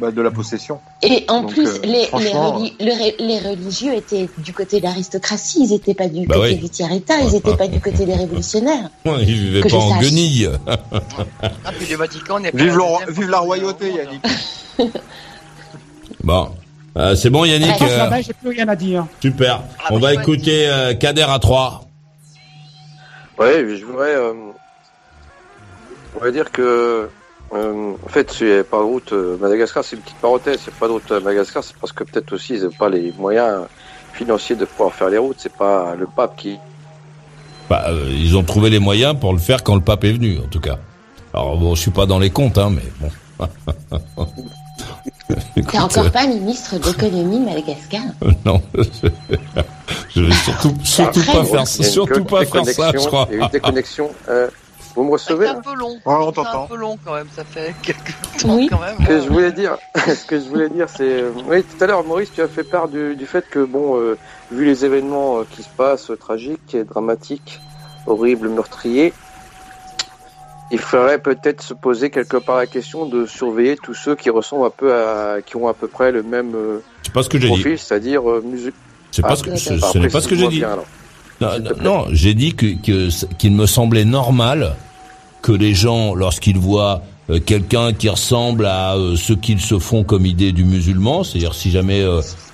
[0.00, 0.80] bah, de la possession.
[1.02, 5.94] Et en Donc, plus, euh, les, franchement, religieux étaient du côté de l'aristocratie, ils étaient
[5.94, 6.56] pas du Bah côté oui.
[6.56, 8.90] du tiers-état, ils étaient pas du côté des révolutionnaires.
[9.04, 10.00] Ils vivaient Que pas en sache.
[10.10, 10.50] guenilles.
[10.66, 10.76] Ah,
[11.78, 14.90] puis le Vatican n'est pas Vive, le vive la royauté, Yannick.
[16.24, 16.48] Bon,
[16.96, 17.80] Euh, c'est bon Yannick.
[17.80, 17.86] Ouais.
[17.90, 19.06] euh, Ça va, j'ai plus rien à dire.
[19.20, 19.62] super.
[19.90, 21.82] On va écouter euh, Kader à 3.
[23.38, 24.32] Ouais, je voudrais, euh,
[26.16, 27.08] On va dire que,
[27.52, 30.60] euh, en fait, s'il n'y avait pas de route Madagascar, c'est une petite parenthèse.
[30.68, 33.12] A pas de route à Madagascar, c'est parce que peut-être aussi ils n'ont pas les
[33.18, 33.64] moyens
[34.12, 35.36] financiers de pouvoir faire les routes.
[35.40, 36.58] C'est pas le pape qui.
[37.68, 40.38] Bah, euh, ils ont trouvé les moyens pour le faire quand le pape est venu,
[40.38, 40.78] en tout cas.
[41.32, 43.48] Alors bon, je suis pas dans les comptes, hein, mais bon.
[45.70, 48.60] T'es encore pas ministre d'économie de Madagascar euh, non,
[50.14, 53.26] je vais surtout, surtout Après, pas a faire, surtout pas faire ça, je crois.
[53.30, 54.10] Il y a eu une déconnexion.
[54.28, 54.48] Euh,
[54.94, 55.94] vous me recevez C'est un peu long.
[55.94, 58.68] Ouais, on C'est un peu long quand même, ça fait quelques temps Oui.
[58.70, 58.96] quand même.
[59.00, 61.86] Ce que je voulais dire, ce que je voulais dire, c'est, euh, oui, tout à
[61.86, 64.16] l'heure, Maurice, tu as fait part du, du fait que, bon, euh,
[64.52, 67.60] vu les événements euh, qui se passent, euh, tragiques, et dramatiques,
[68.06, 69.12] horribles, meurtriers,
[70.70, 74.66] il faudrait peut-être se poser quelque part la question de surveiller tous ceux qui ressemblent
[74.66, 77.38] un peu à, qui ont à peu près le même euh, C'est pas ce que
[77.38, 77.54] j'ai dit.
[77.60, 78.42] profil, c'est-à-dire euh,
[79.10, 79.92] C'est Ah, ce que, ce, d'accord.
[79.92, 80.58] ce n'est pas ce que j'ai dit.
[80.58, 80.78] bien.
[81.82, 84.74] Non, j'ai dit que que- qu'il me semblait normal
[85.42, 90.04] que les gens, lorsqu'ils voient euh, quelqu'un qui ressemble à euh, ce qu'ils se font
[90.04, 92.02] comme idée du musulman, c'est-à-dire si jamais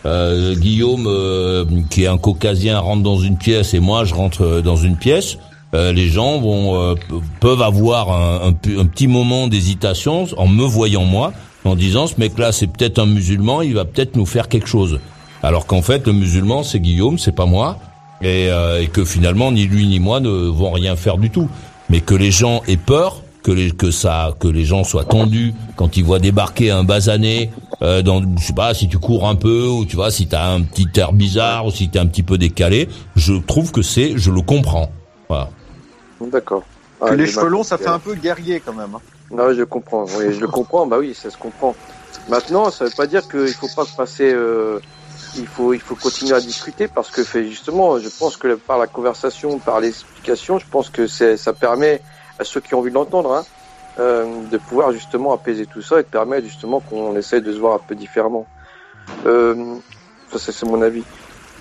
[0.07, 4.77] euh, Guillaume, qui est un caucasien, rentre dans une pièce et moi je rentre dans
[4.77, 5.39] une pièce,
[5.75, 10.65] euh, les gens vont euh, pe- peuvent avoir un, un petit moment d'hésitation en me
[10.65, 11.33] voyant moi,
[11.65, 14.99] en disant ce mec-là c'est peut-être un musulman, il va peut-être nous faire quelque chose.
[15.43, 17.79] Alors qu'en fait le musulman c'est Guillaume, c'est pas moi
[18.23, 21.49] et, euh, et que finalement ni lui ni moi ne vont rien faire du tout.
[21.89, 25.55] Mais que les gens aient peur, que les que ça, que les gens soient tendus
[25.77, 27.51] quand ils voient débarquer un basané
[27.83, 30.53] euh, dans, je sais pas, si tu cours un peu ou tu vois, si t'as
[30.53, 34.13] un petit air bizarre ou si t'es un petit peu décalé, je trouve que c'est,
[34.17, 34.91] je le comprends.
[35.29, 35.49] Voilà.
[36.21, 36.63] D'accord.
[37.01, 38.95] Que Ah, les cheveux longs, ça fait un peu guerrier quand même.
[38.95, 39.03] hein.
[39.31, 40.05] Non, je comprends.
[40.05, 40.87] Oui, je le comprends.
[40.87, 41.75] Bah oui, ça se comprend.
[42.29, 44.33] Maintenant, ça veut pas dire qu'il faut pas passer.
[44.33, 44.81] euh,
[45.37, 48.87] il faut, il faut continuer à discuter parce que justement, je pense que par la
[48.87, 52.03] conversation, par l'explication, je pense que c'est, ça permet
[52.39, 53.45] à ceux qui ont envie de l'entendre, hein,
[53.99, 57.59] euh, de pouvoir justement apaiser tout ça et de permettre justement qu'on essaye de se
[57.59, 58.47] voir un peu différemment.
[59.27, 59.77] Euh,
[60.33, 61.05] ça, c'est mon avis.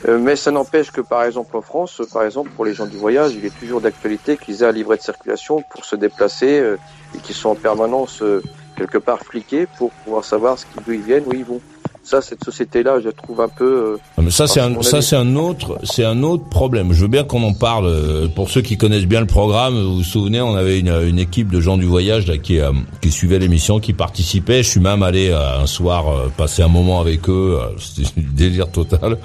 [0.07, 2.97] Euh, mais ça n'empêche que, par exemple, en France, par exemple, pour les gens du
[2.97, 6.77] voyage, il est toujours d'actualité qu'ils aient un livret de circulation pour se déplacer euh,
[7.15, 8.41] et qu'ils sont en permanence euh,
[8.77, 11.59] quelque part fliqués pour pouvoir savoir ce qu'ils, d'où ils viennent, où ils vont.
[12.01, 13.65] Ça, cette société-là, je la trouve un peu.
[13.65, 16.91] euh, Mais ça c'est Ah, un ça c'est un autre c'est un autre problème.
[16.93, 18.29] Je veux bien qu'on en parle.
[18.35, 21.51] Pour ceux qui connaissent bien le programme, vous vous souvenez, on avait une, une équipe
[21.51, 24.63] de gens du voyage là, qui euh, qui suivait l'émission, qui participait.
[24.63, 27.59] Je suis même allé euh, un soir euh, passer un moment avec eux.
[27.77, 29.17] C'était un délire total.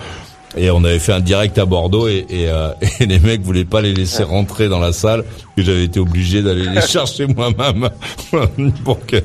[0.57, 3.65] Et on avait fait un direct à Bordeaux et, et, euh, et les mecs voulaient
[3.65, 5.25] pas les laisser rentrer dans la salle
[5.57, 7.91] et j'avais été obligé d'aller les chercher moi-même
[8.85, 9.17] pour que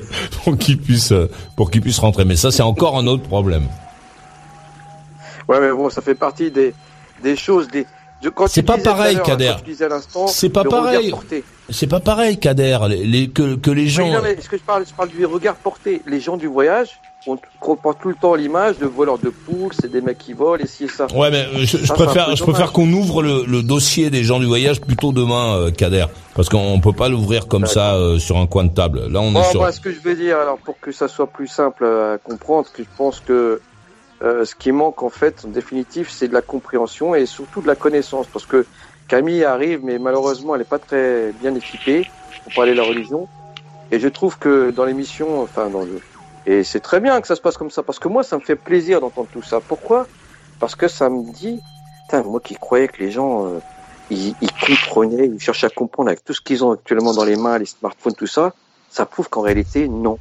[0.43, 1.13] pour qu'ils puissent
[1.55, 2.25] pour qu'ils puissent rentrer.
[2.25, 3.67] Mais ça c'est encore un autre problème.
[5.47, 6.73] Ouais, mais bon, ça fait partie des,
[7.23, 7.85] des choses, des.
[8.21, 9.55] de- quand C'est pas pareil, Kader.
[10.27, 11.13] C'est pas pareil.
[11.69, 12.77] C'est pas pareil, Kader.
[12.87, 14.03] Les, les- que, que les gens.
[14.05, 16.01] Oui, non, mais ce que je parle, je parle du regard porté?
[16.05, 19.91] Les gens du voyage, on porte tout le temps l'image de voleurs de poules, c'est
[19.91, 21.07] des mecs qui volent, et ci et ça.
[21.13, 24.39] Ouais, mais je, je Ça, préfère, je préfère qu'on ouvre le, le dossier des gens
[24.39, 26.05] du voyage plutôt demain, euh, Kader,
[26.35, 29.07] parce qu'on peut pas l'ouvrir comme ça euh, sur un coin de table.
[29.11, 29.59] Là, on Bon, est sur.
[29.59, 32.67] moi, ce que je vais dire, alors pour que ça soit plus simple à comprendre,
[32.71, 33.61] que je pense que
[34.23, 37.67] euh, ce qui manque en fait, en définitive, c'est de la compréhension et surtout de
[37.67, 38.65] la connaissance, parce que
[39.07, 42.07] Camille arrive, mais malheureusement, elle n'est pas très bien équipée
[42.43, 43.27] pour parler de la religion.
[43.91, 45.99] Et je trouve que dans l'émission, enfin dans le,
[46.49, 48.41] et c'est très bien que ça se passe comme ça, parce que moi, ça me
[48.41, 49.59] fait plaisir d'entendre tout ça.
[49.59, 50.07] Pourquoi?
[50.59, 51.59] Parce que ça me dit,
[52.03, 53.59] putain, moi qui croyais que les gens euh,
[54.09, 57.35] ils, ils comprenaient, ils cherchaient à comprendre avec tout ce qu'ils ont actuellement dans les
[57.35, 58.53] mains, les smartphones, tout ça,
[58.89, 60.17] ça prouve qu'en réalité, non.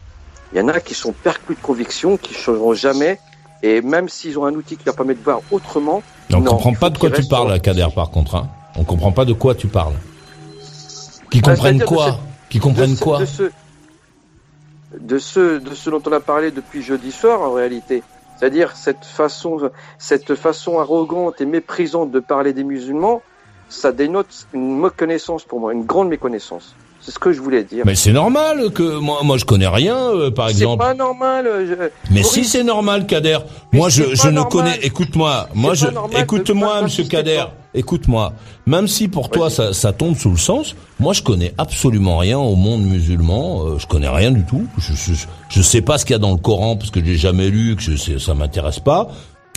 [0.52, 3.18] Il y en a qui sont perclus de conviction, qui ne changeront jamais,
[3.62, 6.74] et même s'ils ont un outil qui leur permet de voir autrement, on non, comprend
[6.74, 8.34] pas de quoi tu parles, Kader, par contre.
[8.34, 8.48] Hein.
[8.76, 9.94] On comprend pas de quoi tu parles.
[11.30, 12.18] Qui Bah, comprennent quoi?
[12.50, 13.20] Qui comprennent quoi?
[14.96, 18.02] De ce, de ce dont on a parlé depuis jeudi soir en réalité.
[18.36, 23.22] C'est-à-dire cette façon cette façon arrogante et méprisante de parler des musulmans,
[23.68, 26.76] ça dénote une méconnaissance pour moi, une grande méconnaissance.
[27.00, 27.84] C'est ce que je voulais dire.
[27.86, 30.84] Mais c'est normal que moi, moi, je connais rien, euh, par C'est exemple.
[30.84, 31.46] pas normal.
[31.46, 31.74] euh, je-
[32.12, 33.38] Mais Maurice, si c'est normal, Kader.
[33.72, 34.78] Mais Moi, je, c'est je ne connais.
[34.82, 35.48] Écoute-moi.
[35.54, 36.20] Moi, C'est je.
[36.22, 37.44] Écoute-moi, Monsieur Kader.
[37.74, 38.32] Écoute-moi.
[38.66, 42.38] Même si pour toi ça, ça tombe sous le sens, moi, je connais absolument rien
[42.38, 43.62] au monde musulman.
[43.64, 44.66] euh, je connais rien du tout.
[44.78, 45.12] Je, je,
[45.48, 47.48] je sais pas ce qu'il y a dans le Coran parce que je l'ai jamais
[47.48, 49.08] lu, que je, sais- ça m'intéresse pas.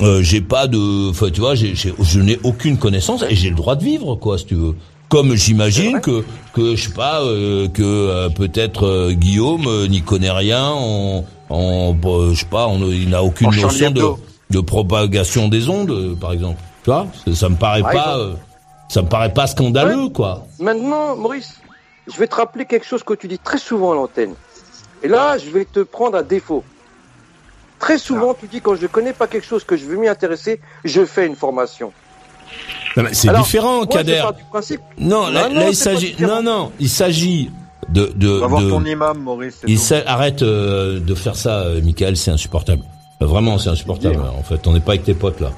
[0.01, 1.10] Euh, j'ai pas de.
[1.10, 4.15] Enfin, tu vois, j'ai, j'ai- je n'ai aucune connaissance et j'ai le droit de vivre,
[4.15, 4.75] quoi, si tu veux.
[5.12, 10.02] Comme j'imagine que que je sais pas euh, que euh, peut-être euh, Guillaume euh, n'y
[10.02, 14.60] connaît rien en en bon, je sais pas on, il n'a aucune En notion de
[14.62, 16.62] propagation des ondes par exemple.
[16.84, 18.34] Tu vois ça, ça me paraît Par pas euh,
[18.88, 20.47] ça me paraît pas scandaleux quoi.
[20.60, 21.60] Maintenant, Maurice,
[22.08, 24.34] je vais te rappeler quelque chose que tu dis très souvent à l'antenne.
[25.04, 26.63] Et là, je vais te prendre à défaut.
[27.80, 30.08] Très souvent, tu dis quand je ne connais pas quelque chose que je veux m'y
[30.08, 31.91] intéresser, je fais une formation.
[33.13, 34.19] C'est différent, Kader.
[34.21, 36.15] pars du principe- Non, là, Non, là, il s'agit.
[36.19, 37.49] Non, non, il s'agit
[37.89, 38.11] de.
[38.15, 39.61] de, Va voir de- ton imam, Maurice.
[39.67, 42.83] il arrête euh, de faire ça, euh, Michael, c'est insupportable.
[43.21, 44.19] Vraiment, c'est insupportable.
[44.37, 45.51] En fait, on n'est pas avec tes potes là.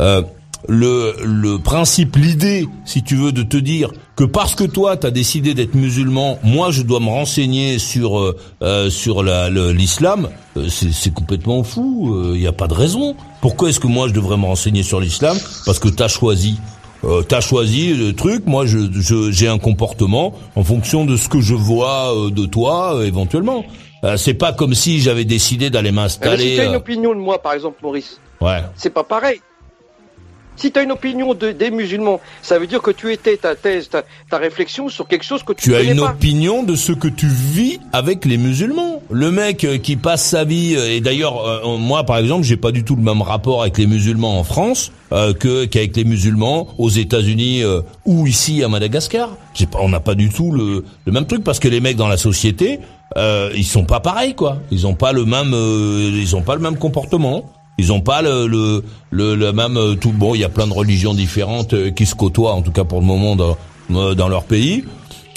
[0.00, 0.22] Euh,
[0.68, 5.06] le, le principe, l'idée, si tu veux, de te dire que parce que toi, tu
[5.06, 10.68] as décidé d'être musulman, moi, je dois me renseigner sur euh, euh, sur l'islam, euh,
[10.68, 12.14] c'est complètement fou.
[12.34, 13.16] Il n'y a pas de raison.
[13.40, 15.36] Pourquoi est-ce que moi, je devrais me renseigner sur l'islam?
[15.66, 16.58] Parce que tu as choisi.
[17.02, 21.30] Euh, t'as choisi le truc, moi je je- j'ai un comportement en fonction de ce
[21.30, 23.64] que je vois euh, de toi euh, éventuellement.
[24.04, 26.50] Euh, c'est pas comme si j'avais décidé d'aller Eh m'installer.
[26.50, 28.58] si tu as une euh, opinion de moi, par exemple, Maurice, ouais.
[28.76, 29.40] c'est pas pareil.
[30.60, 33.54] Si tu as une opinion de, des musulmans, ça veut dire que tu étais ta
[33.54, 36.10] thèse, ta, ta réflexion sur quelque chose que tu, Tu as une pas.
[36.10, 39.02] opinion de ce que tu vis avec les musulmans.
[39.10, 42.58] Le mec euh, qui passe sa vie euh, et d'ailleurs euh, moi par exemple, j'ai
[42.58, 46.04] pas du tout le même rapport avec les musulmans en France euh, que qu'avec les
[46.04, 49.30] musulmans aux États-Unis euh, ou ici à Madagascar.
[49.72, 52.08] Pas on n'a pas du tout le, le même truc parce que les mecs dans
[52.08, 52.80] la société,
[53.16, 54.58] euh, ils sont pas pareils quoi.
[54.70, 57.50] Ils ont pas le même euh, ils ont pas le même comportement.
[57.80, 60.34] Ils ont pas le le le, même euh, tout bon.
[60.34, 63.00] Il y a plein de religions différentes euh, qui se côtoient en tout cas pour
[63.00, 63.56] le moment dans
[63.90, 64.84] euh, dans leur pays.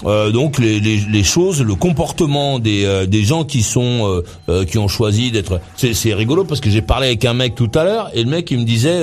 [0.03, 4.21] Donc les, les, choses, le comportement des, des gens qui sont
[4.67, 7.85] qui ont choisi d'être, c'est, rigolo parce que j'ai parlé avec un mec tout à
[7.85, 9.01] l'heure et le mec il me disait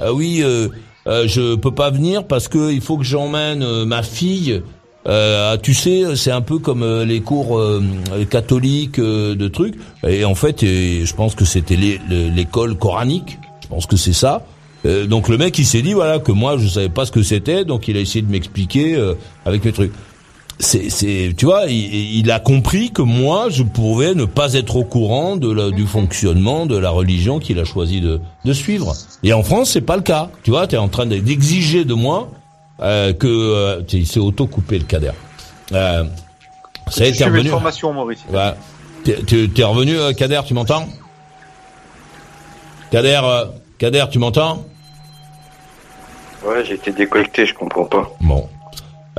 [0.00, 0.42] ah oui
[1.06, 4.62] je peux pas venir parce que il faut que j'emmène ma fille.
[5.08, 7.82] Euh, tu sais, c'est un peu comme euh, les cours euh,
[8.28, 9.74] catholiques euh, de trucs.
[10.06, 13.38] Et en fait, je pense que c'était l'école coranique.
[13.62, 14.44] Je pense que c'est ça.
[14.84, 17.64] Donc le mec il s'est dit voilà que moi je savais pas ce que c'était,
[17.64, 18.96] donc il a essayé de m'expliquer
[19.44, 19.92] avec les trucs
[20.60, 25.36] c'est, tu vois, il, a compris que moi, je pouvais ne pas être au courant
[25.36, 28.94] du fonctionnement de la religion qu'il a choisi de, de suivre.
[29.22, 30.30] Et en France, c'est pas le cas.
[30.42, 32.28] Tu vois, tu es en train d'exiger de moi
[32.80, 35.12] euh, que euh, tu sais, il s'est auto-coupé le cader.
[35.72, 36.04] Euh,
[36.90, 37.50] ça y est, t'es revenu.
[37.50, 38.20] formation, Maurice.
[38.30, 38.54] Ouais.
[39.04, 40.86] T'es, revenu, euh, Kader, tu m'entends?
[42.90, 43.44] Kader, euh,
[43.78, 44.64] Kader, tu m'entends?
[46.44, 48.10] Ouais, j'ai été déconnecté, je comprends pas.
[48.20, 48.48] Bon.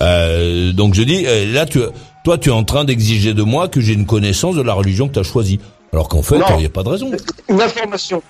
[0.02, 1.80] Euh, donc je dis, euh, là, tu,
[2.24, 5.08] toi, tu es en train d'exiger de moi que j'ai une connaissance de la religion
[5.08, 5.60] que tu as choisie.
[5.92, 7.12] Alors qu'en fait, il n'y a pas de raison.
[7.50, 8.22] Une information.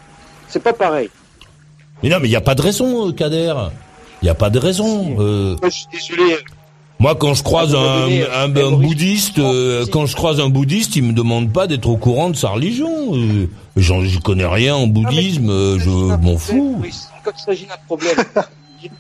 [0.48, 1.10] C'est pas pareil.
[2.02, 3.54] Mais non, mais il n'y a pas de raison, euh, Kader.
[4.22, 5.16] Il n'y a pas de raison.
[5.20, 6.36] Euh, Moi, je suis désolé.
[7.00, 10.50] moi, quand je croise À un un, donné, un, bouddhiste, euh, quand je croise un
[10.50, 13.16] bouddhiste, il me demande pas d'être au courant de sa religion.
[13.16, 16.82] Euh, j'en- je connais rien en bouddhisme, euh, je m'en fous.
[17.24, 18.16] Quand il s'agit d'un problème,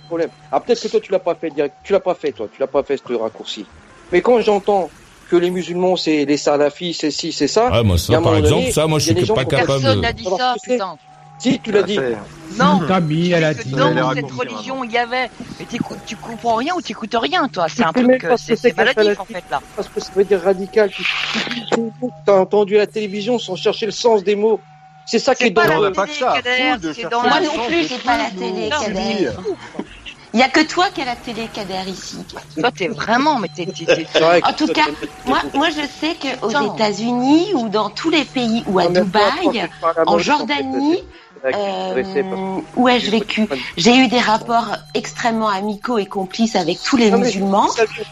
[0.08, 0.30] problème.
[0.52, 1.76] Ah, peut-être que toi, tu l'as pas fait direct.
[1.84, 2.48] Tu l'as pas fait, toi.
[2.54, 3.66] Tu l'as pas fait, ce raccourci.
[4.12, 4.90] Mais quand j'entends
[5.30, 7.70] que les musulmans, c'est les salafis, c'est ci, c'est ça.
[7.72, 9.68] Ouais, moi, ça, par exemple, donné, ça, moi, je suis pas capable.
[9.82, 10.98] Personne n'a dit Alors, ça, tu sais, putain.
[11.39, 11.97] Si, tu l'as dit.
[12.52, 12.80] Non.
[12.88, 13.71] Camille, elle a dit.
[13.71, 15.30] Dans Elle cette religion, il y avait.
[15.60, 17.67] Mais t'écoutes- tu comprends rien ou t'écoutes rien, toi.
[17.69, 19.62] C'est un truc, c'est maladif, en fait, là.
[19.75, 20.89] Parce que ça veut dire radical.
[20.91, 21.06] Tu
[22.28, 24.62] as entendu la télévision sans chercher le sens des mots.
[25.06, 25.91] C'est ça qui est C'est pas la dangereux.
[25.93, 26.06] pas
[26.93, 29.32] c'est dans le Moi non plus, j'ai pas la télé, Kader.
[30.32, 32.28] Il y a que toi qui as la télé, Kader, ici.
[32.60, 33.65] Toi, t'es vraiment, mais t'es,
[34.43, 36.75] En tout cas, t'as- moi, moi, je sais qu'aux.
[36.75, 40.99] États-Unis ou dans tous les pays ou à Dubaï, que par la en Jordanie,
[41.45, 41.93] euh,
[42.75, 43.47] où ai-je vécu
[43.78, 47.67] J'ai eu des rapports extrêmement amicaux et complices avec tous les musulmans.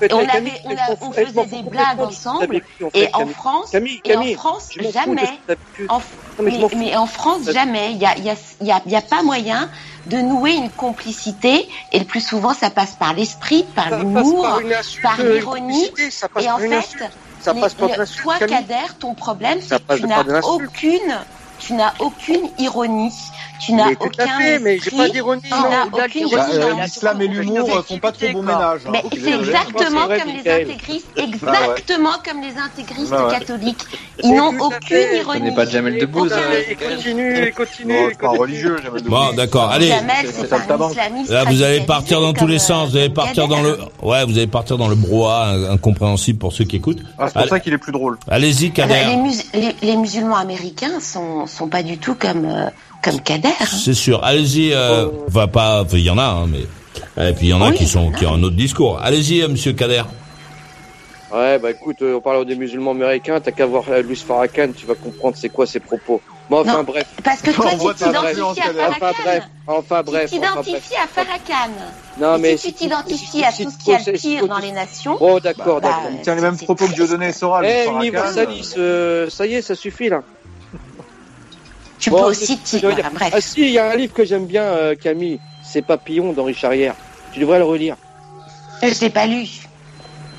[0.09, 2.45] Et on, avait, on, a- faisait des blagues ensemble.
[2.93, 3.19] Et en.
[3.27, 3.73] France,
[4.05, 5.21] et en France, jamais.
[5.89, 6.01] En-
[6.77, 7.91] mais en France, jamais.
[7.93, 9.69] Il y a, y, a, y, a, il y a pas moyen
[10.05, 11.67] de nouer une complicité.
[11.91, 14.45] Et le plus souvent, ça passe par l'esprit, par l'humour,
[15.01, 15.89] par l'ironie.
[16.39, 16.81] Et en fait.
[17.39, 18.39] Ça les- passe par le- une insulte, toi.
[18.47, 20.23] Kader, ton problème, c'est que tu n'as
[20.65, 21.25] aucune,
[21.60, 23.12] tu n'as aucune ironie.
[23.60, 24.98] Tu n'as Mais tout à aucun fait, mais j'ai esprit.
[24.98, 25.41] pas d'ironie.
[25.50, 28.82] Bah, euh, L'islam et l'humour euh, font pas trop bon ménage.
[28.86, 28.89] hein.
[28.93, 29.38] Mais c'est désolé.
[29.50, 31.28] exactement comme les intégristes, Ah ouais.
[31.28, 33.39] exactement comme les intégristes Ah ouais.
[33.39, 33.84] catholiques.
[34.24, 35.41] Ils n'ont aucune ironie.
[35.41, 36.32] n'est pas Jamel Debbouze.
[36.34, 36.88] Aucun hein.
[36.96, 38.15] Continue, continue.
[38.22, 39.20] Pas religieux, Jamel Debbouze.
[39.20, 39.72] Bon, d'accord.
[39.72, 39.91] Allez,
[41.30, 42.91] Là, vous allez partir dans tous les euh, sens.
[42.91, 46.38] Vous allez comme partir dans le, ouais, vous allez partir dans le brouhaha in- incompréhensible
[46.38, 47.02] pour ceux qui écoutent.
[47.17, 48.20] Ah, c'est pour ça qu'il est plus drôle.
[48.30, 49.17] Allez-y, Ah Kader.
[49.82, 52.69] les musulmans américains sont, sont pas du tout comme, euh,
[53.03, 53.49] comme Kader.
[53.60, 53.65] hein.
[53.65, 54.23] C'est sûr.
[54.23, 54.73] Allez-y.
[54.73, 55.81] Euh, enfin, pas.
[55.83, 56.65] enfin, Il y en a, hein, mais.
[57.29, 58.99] Et puis il y en a Oui, qui sont qui ont un autre discours.
[59.01, 60.03] Allez-y, euh, Monsieur Kader.
[61.33, 64.86] Ouais, bah écoute, euh, on parle des musulmans américains, t'as qu'à voir Louis Farrakhan, tu
[64.86, 66.21] vas comprendre c'est quoi ses propos.
[66.49, 67.05] Bon, enfin Non, bref.
[67.21, 69.45] Parce que toi, Enfin, tu bref, t'identifies à Enfin bref, Farrakhan.
[69.67, 70.31] enfin bref.
[70.31, 70.65] Tu enfin bref.
[70.65, 71.71] t'identifies à Farrakhan.
[72.21, 74.71] Non, mais si tu t'identifies à tout ce qu'il y a de pire dans les
[74.71, 76.12] nations, Oh, d'accord, bah, d'accord.
[76.13, 77.65] Il tient les mêmes propos que Dieudonné et Soral.
[77.65, 77.86] Eh,
[78.33, 80.21] Salis, euh, ça y est, ça suffit là.
[82.08, 82.60] Tu Bon, peux aussi...
[83.13, 83.32] bref.
[83.34, 85.39] Ah si, il y a un livre que j'aime bien, euh, Camille.
[85.63, 86.96] C'est Papillon d'Henri Charrière.
[87.34, 87.96] Tu devrais le relire.
[88.82, 89.46] Je l'ai pas lu.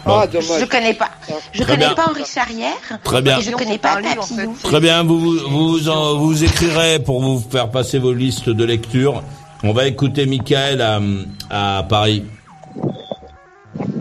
[0.06, 0.68] Ah, Je dommage.
[0.70, 1.10] connais pas.
[1.52, 1.94] Je Très connais bien.
[1.94, 2.72] pas Henri Charrière.
[3.04, 3.38] Très bien.
[3.38, 4.54] Et je connais pas Papillon.
[4.62, 8.64] Très bien, vous vous, vous, en- vous écrirez pour vous faire passer vos listes de
[8.64, 9.22] lecture.
[9.62, 12.24] On va écouter Michael à, à Paris.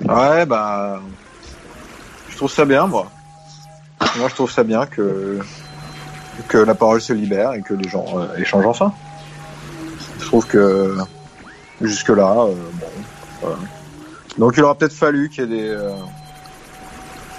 [0.08, 1.02] Ouais, bah.
[2.30, 3.08] Je trouve ça bien, moi.
[4.18, 5.40] Moi, je trouve ça bien que.
[6.48, 8.94] Que la parole se libère et que les gens euh, échangent enfin.
[10.20, 10.98] Je trouve que.
[11.82, 12.88] jusque-là, euh, bon.
[13.42, 13.58] voilà.
[14.38, 15.70] Donc, il aura peut-être fallu qu'il y ait des.
[15.70, 15.92] euh,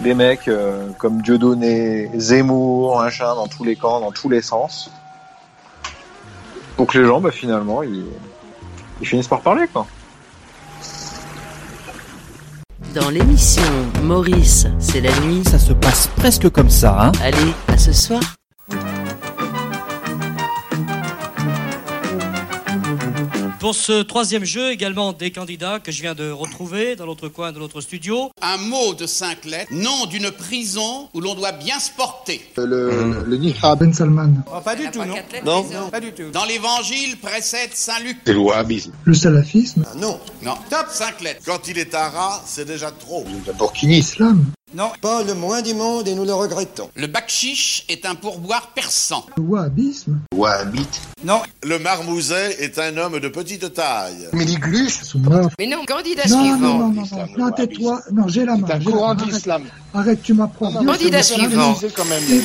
[0.01, 4.91] des mecs euh, comme Dieudonné, Zemmour, machin, dans tous les camps, dans tous les sens.
[6.77, 8.05] Pour que les gens, bah, finalement, ils,
[9.01, 9.87] ils finissent par parler, quoi.
[12.95, 13.63] Dans l'émission
[14.03, 15.43] Maurice, c'est la nuit.
[15.45, 18.21] Ça se passe presque comme ça, hein Allez, à ce soir.
[23.61, 27.51] Pour ce troisième jeu, également des candidats que je viens de retrouver dans l'autre coin
[27.51, 28.31] de notre studio.
[28.41, 32.41] Un mot de cinq lettres, nom d'une prison où l'on doit bien se porter.
[32.57, 34.33] Le, le Nihra Ben Salman.
[34.47, 35.91] Oh, pas du tout, non Non.
[35.91, 36.31] Pas du tout.
[36.33, 38.19] Dans l'évangile précède Saint Luc.
[38.25, 38.93] C'est le wahhabisme.
[39.05, 40.21] Le salafisme Non.
[40.43, 40.55] Non.
[40.71, 41.43] Top cinq lettres.
[41.45, 43.25] Quand il est un rat, c'est déjà trop.
[43.45, 44.45] D'abord Islam.
[44.75, 44.91] Non.
[45.01, 46.91] Pas le moins du monde et nous le regrettons.
[46.95, 49.25] Le bakchiche est un pourboire persan.
[49.39, 50.21] Le wahhabisme.
[50.35, 51.01] Wahhabite.
[51.25, 51.41] Non.
[51.65, 54.29] Le marmouset est un homme de petite taille.
[54.35, 55.49] Mais les gluches sont morts.
[55.59, 56.59] Mais non, candidat Non, suivant.
[56.59, 58.01] non, non, non, non, non, tais-toi.
[58.13, 58.67] Non, j'ai la main.
[58.67, 59.63] C'est un j'ai la courant l'islam.
[59.95, 60.73] Arrête, tu m'apprends.
[60.73, 61.75] Candidat c'est suivant.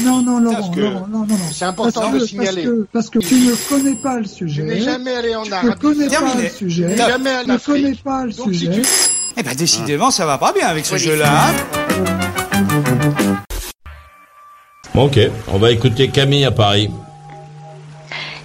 [0.05, 1.37] Non, non, Laurent, que Laurent, non, non, non.
[1.51, 2.63] c'est important Parce de signaler.
[2.63, 4.61] Parce que, parce que tu ne connais pas le sujet.
[4.65, 6.95] Je n'ai jamais allé en tu Arabie ne connais pas le sujet.
[6.95, 8.81] Tu ne connais pas le Donc, si sujet.
[9.35, 11.51] Eh ben décidément, ça va pas bien avec ce jeu-là.
[14.95, 16.89] Ok, on va écouter Camille à Paris.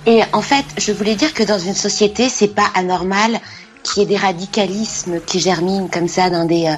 [0.06, 3.38] Et en fait, je voulais dire que dans une société, c'est pas anormal
[3.82, 6.76] qu'il y ait des radicalismes qui germinent comme ça dans des euh,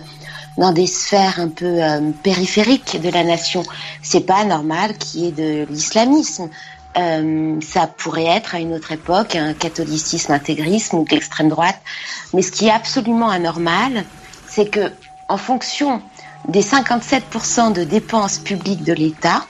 [0.59, 3.63] dans des sphères un peu euh, périphériques de la nation.
[4.03, 6.51] C'est pas anormal qu'il y ait de l'islamisme.
[6.99, 11.81] Euh, ça pourrait être à une autre époque un catholicisme intégrisme ou de l'extrême droite.
[12.35, 14.05] Mais ce qui est absolument anormal,
[14.49, 14.91] c'est que
[15.29, 16.03] en fonction
[16.49, 19.47] des 57% de dépenses publiques de l'État,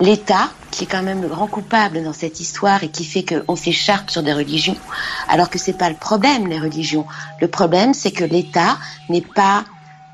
[0.00, 3.56] l'État, qui est quand même le grand coupable dans cette histoire et qui fait qu'on
[3.56, 4.76] s'écharpe sur des religions,
[5.28, 7.06] alors que c'est pas le problème, les religions.
[7.40, 8.78] Le problème, c'est que l'État
[9.08, 9.64] n'est pas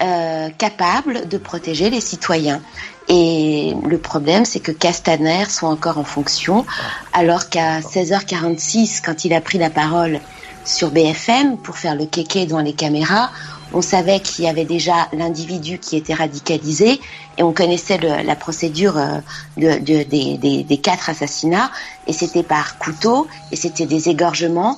[0.03, 2.61] euh, capable de protéger les citoyens.
[3.09, 6.65] Et le problème, c'est que Castaner soit encore en fonction,
[7.13, 10.21] alors qu'à 16h46, quand il a pris la parole
[10.65, 13.31] sur BFM pour faire le kéké devant les caméras,
[13.73, 17.01] on savait qu'il y avait déjà l'individu qui était radicalisé
[17.39, 19.19] et on connaissait le- la procédure euh,
[19.57, 21.71] de- de- des, des- des quatre assassinats
[22.07, 24.77] et c'était par couteau et c'était des égorgements,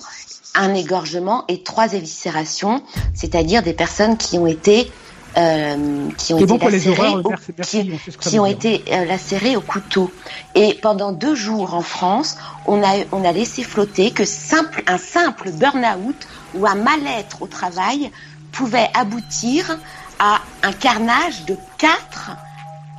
[0.55, 2.83] un égorgement et trois éviscérations,
[3.15, 4.93] c'est-à-dire des personnes qui ont été
[5.39, 6.59] euh, qui ont été bon
[6.93, 8.55] lacérées au- merci, merci, qui, on sait ce que ça qui veut ont dire.
[8.57, 10.11] été euh, lacérés au couteau.
[10.55, 14.99] Et pendant deux jours en France, on a, on a laissé flotter que simple, un
[14.99, 16.17] simple burn-out
[16.55, 18.11] ou un mal-être au travail
[18.53, 19.79] pouvait aboutir
[20.19, 22.37] à un carnage de quatre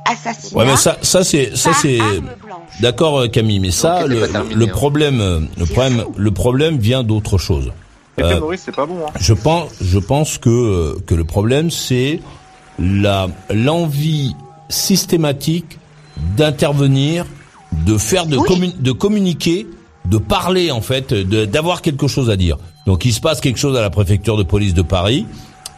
[0.04, 0.58] assassinats.
[0.60, 1.98] Ouais, mais ça, ça c'est, ça c'est,
[2.80, 4.66] d'accord, euh, Camille, mais ça, le, hein.
[4.70, 7.72] problème, euh, le problème, le problème vient d'autre chose.
[8.20, 9.10] Euh, Maurice, c'est pas bon, hein.
[9.18, 12.20] je pense, je pense que euh, que le problème c'est
[12.78, 14.36] la l'envie
[14.68, 15.78] systématique
[16.36, 17.26] d'intervenir,
[17.72, 19.66] de faire de, de communiquer,
[20.04, 22.58] de parler en fait, d'avoir quelque chose à dire.
[22.86, 25.26] Donc il se passe quelque chose à la préfecture de police de Paris.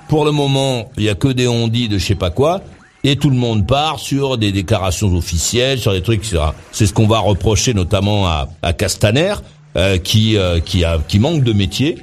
[0.09, 2.61] Pour le moment, il y a que des ondits de je sais pas quoi.
[3.05, 6.25] Et tout le monde part sur des déclarations officielles, sur des trucs.
[6.73, 9.35] C'est ce qu'on va reprocher notamment à, à Castaner,
[9.77, 11.99] euh, qui euh, qui a qui manque de métier.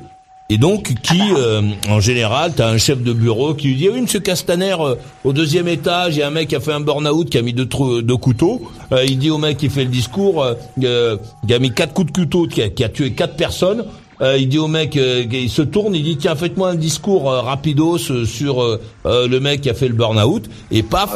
[0.50, 4.02] Et donc, qui, euh, en général, t'as un chef de bureau qui lui dit, oui,
[4.02, 6.82] monsieur Castaner, euh, au deuxième étage, il y a un mec qui a fait un
[6.82, 7.68] burn-out, qui a mis deux,
[8.04, 8.62] deux couteaux.
[8.92, 10.54] Euh, il dit au mec qui fait le discours, euh,
[10.84, 13.86] euh, qui a mis quatre coups de couteau, qui a, qui a tué quatre personnes.
[14.22, 17.32] Euh, il dit au mec, euh, il se tourne, il dit, tiens, faites-moi un discours
[17.32, 20.44] euh, rapidos euh, sur euh, euh, le mec qui a fait le burn-out.
[20.72, 21.14] Et paf,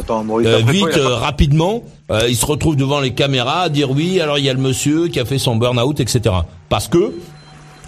[0.47, 3.61] euh, vite, quoi, il a pas- euh, rapidement, euh, il se retrouve devant les caméras
[3.63, 6.34] à dire, oui, alors il y a le monsieur qui a fait son burn-out, etc.
[6.69, 7.13] Parce que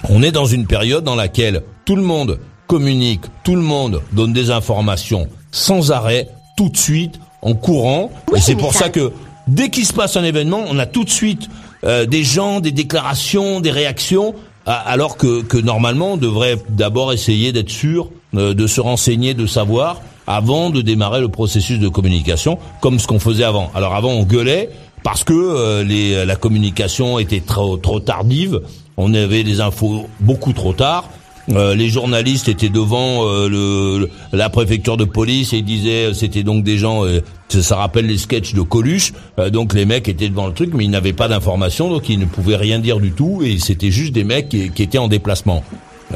[0.07, 4.31] on est dans une période dans laquelle tout le monde communique, tout le monde donne
[4.33, 8.11] des informations sans arrêt, tout de suite, en courant.
[8.35, 9.11] et c'est pour ça- ça que
[9.47, 11.49] dès qu'il se passe un événement, on a tout de suite
[11.85, 14.35] euh, des gens, des déclarations, des réactions,
[14.65, 19.47] alors que, que normalement on devrait d'abord essayer d'être sûr, euh, de se renseigner, de
[19.47, 23.71] savoir avant de démarrer le processus de communication, comme ce qu'on faisait avant.
[23.73, 24.69] Alors avant on gueulait
[25.01, 28.59] parce que euh, les, la communication était trop, trop tardive,
[28.99, 31.09] on avait des infos beaucoup trop tard.
[31.51, 36.43] Euh, les journalistes étaient devant euh, le, la préfecture de police et disaient euh, c'était
[36.43, 40.07] donc des gens euh, ça, ça rappelle les sketchs de Coluche euh, donc les mecs
[40.07, 42.99] étaient devant le truc mais ils n'avaient pas d'informations donc ils ne pouvaient rien dire
[42.99, 45.63] du tout et c'était juste des mecs qui, qui étaient en déplacement.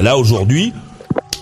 [0.00, 0.72] Là aujourd'hui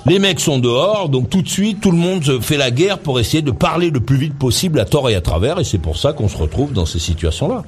[0.06, 3.20] les mecs sont dehors, donc tout de suite, tout le monde fait la guerre pour
[3.20, 5.96] essayer de parler le plus vite possible à tort et à travers, et c'est pour
[5.96, 7.62] ça qu'on se retrouve dans ces situations-là.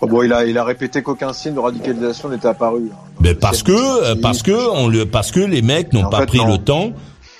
[0.00, 2.90] Oh, bon, il a, il a répété qu'aucun signe de radicalisation n'était apparu.
[2.92, 2.96] hein.
[3.20, 6.26] Mais parce que, euh, parce que, on le, parce que les mecs n'ont pas fait,
[6.26, 6.46] pris non.
[6.52, 6.92] le temps,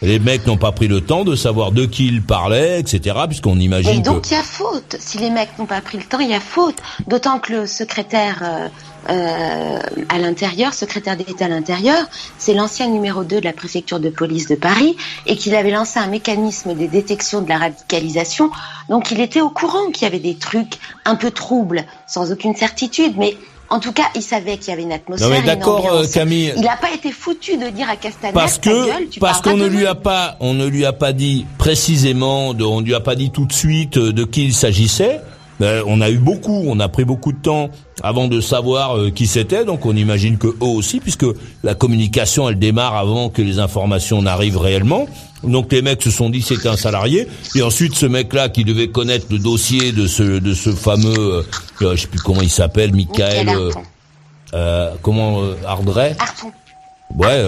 [0.03, 3.17] les mecs n'ont pas pris le temps de savoir de qui ils parlaient, etc.
[3.27, 4.09] Puisqu'on Et imagine que.
[4.09, 4.97] donc il y a faute.
[4.99, 6.77] Si les mecs n'ont pas pris le temps, il y a faute.
[7.07, 8.69] D'autant que le secrétaire euh,
[9.11, 9.79] euh,
[10.09, 12.05] à l'intérieur, secrétaire d'État à l'intérieur,
[12.37, 14.97] c'est l'ancien numéro 2 de la préfecture de police de Paris
[15.27, 18.51] et qu'il avait lancé un mécanisme de détection de la radicalisation.
[18.89, 22.55] Donc il était au courant qu'il y avait des trucs un peu troubles, sans aucune
[22.55, 23.37] certitude, mais
[23.71, 25.29] en tout cas, il savait qu'il y avait une atmosphère.
[25.29, 26.53] Non, mais d'accord, euh, Camille.
[26.57, 29.57] Il n'a pas été foutu de dire à Castaner Parce que gueule, tu parce qu'on
[29.57, 33.01] ne lui a pas on ne lui a pas dit précisément de, on lui a
[33.01, 35.21] pas dit tout de suite euh, de qui il s'agissait.
[35.61, 37.71] Euh, on a eu beaucoup, on a pris beaucoup de temps
[38.03, 41.27] avant de savoir euh, qui c'était, donc on imagine que eux aussi, puisque
[41.65, 45.07] la communication elle démarre avant que les informations n'arrivent réellement.
[45.43, 48.89] Donc les mecs se sont dit c'était un salarié, et ensuite ce mec-là qui devait
[48.89, 51.43] connaître le dossier de ce de ce fameux, euh,
[51.83, 53.71] euh, je sais plus comment il s'appelle, Michael, euh,
[54.55, 56.53] euh, comment euh, Ardray Harton.
[57.17, 57.45] Ouais.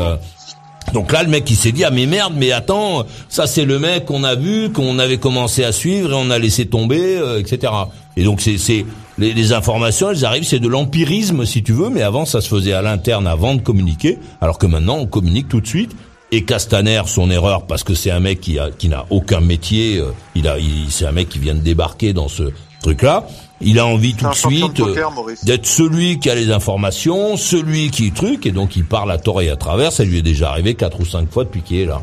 [0.93, 3.79] Donc là, le mec, il s'est dit ah mais merde, mais attends, ça c'est le
[3.79, 7.39] mec qu'on a vu, qu'on avait commencé à suivre et on a laissé tomber, euh,
[7.39, 7.73] etc.
[8.17, 8.85] Et donc c'est c'est
[9.19, 12.49] les, les informations, elles arrivent, c'est de l'empirisme si tu veux, mais avant ça se
[12.49, 15.93] faisait à l'interne avant de communiquer, alors que maintenant on communique tout de suite.
[16.33, 19.99] Et Castaner, son erreur, parce que c'est un mec qui a qui n'a aucun métier,
[19.99, 20.57] euh, il a,
[20.89, 22.45] c'est un mec qui vient de débarquer dans ce
[22.83, 23.27] truc-là.
[23.63, 24.95] Il a envie tout de suite euh,
[25.43, 29.43] d'être celui qui a les informations, celui qui truc, et donc il parle à tort
[29.43, 29.93] et à travers.
[29.93, 32.01] Ça lui est déjà arrivé quatre ou cinq fois depuis qu'il est là.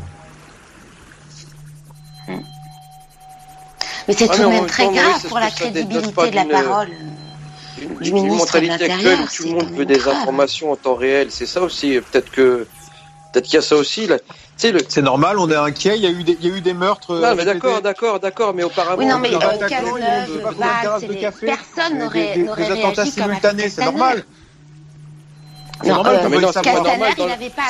[4.06, 6.88] Mais c'est Ah, tout de même très temps, grave pour la crédibilité de la parole
[7.80, 9.20] Une- du une ministre de mentalité actuelle l'Intérieur.
[9.20, 10.16] où tout le monde veut des grave.
[10.16, 11.28] informations en temps réel.
[11.30, 11.98] C'est ça aussi.
[12.10, 12.66] Peut-être que
[13.32, 14.06] peut-être qu'il y a ça aussi.
[14.06, 14.18] Là.
[14.18, 14.24] Tu
[14.56, 14.80] sais, le...
[14.88, 15.96] C'est normal, on est inquiet.
[15.96, 17.14] Il y a eu des, il y a eu des meurtres.
[17.14, 18.54] Non, euh, mais d'accord, d'accord, d'accord.
[18.54, 21.46] Mais auparavant, Oui, non, mais euh, Cazeneuve, de café.
[21.46, 24.24] personne n'aurait des- n'aurait des attentats réagi simultanés, c'est normal.
[25.80, 27.12] C'est normal euh, mais non, c'est pas normal.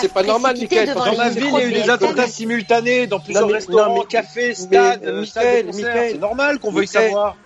[0.01, 3.21] C'est pas normal, devant Dans ma ville, il y a eu des attentats simultanés dans
[3.21, 5.21] plusieurs restaurants, cafés, stades, euh.
[5.21, 7.37] Mickaël, C'est normal qu'on veuille savoir.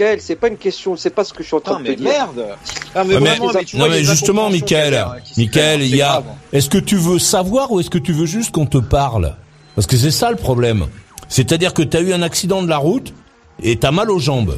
[0.00, 0.96] Michael, c'est pas une question.
[0.96, 2.08] C'est pas ce que je suis en train de te dire.
[2.08, 2.46] merde.
[2.94, 5.04] Mais Ouais, mais- vraiment, mais tu non vois, mais justement, Michael,
[5.36, 6.22] Michael, il y a.
[6.52, 9.34] Est-ce que tu veux savoir ou est-ce que tu veux juste qu'on te parle?
[9.74, 10.86] Parce que c'est ça le problème.
[11.28, 13.12] C'est-à-dire que tu as eu un accident de la route
[13.62, 14.56] et t'as mal aux jambes.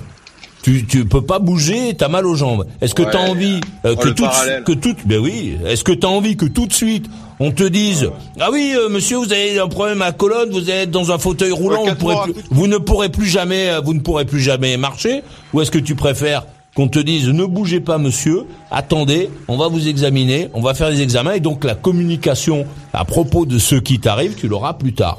[0.63, 2.67] Tu tu peux pas bouger, t'as mal aux jambes.
[2.81, 3.11] Est-ce que Ouais.
[3.11, 4.27] t'as envie euh, que tout
[4.65, 7.07] que tout ben oui, est-ce que t'as envie que tout de suite
[7.41, 10.71] on te dise ah oui euh, monsieur vous avez un problème à la colonne, vous
[10.71, 13.99] êtes dans un fauteuil roulant, mois, plus- vous ne pourrez plus jamais euh, vous ne
[14.01, 16.45] pourrez plus jamais marcher ou est-ce que tu préfères
[16.77, 20.91] qu'on te dise ne bougez pas monsieur, attendez, on va vous examiner, on va faire
[20.91, 24.93] des examens et donc la communication à propos de ce qui t'arrive, tu l'auras plus
[24.95, 25.19] tard.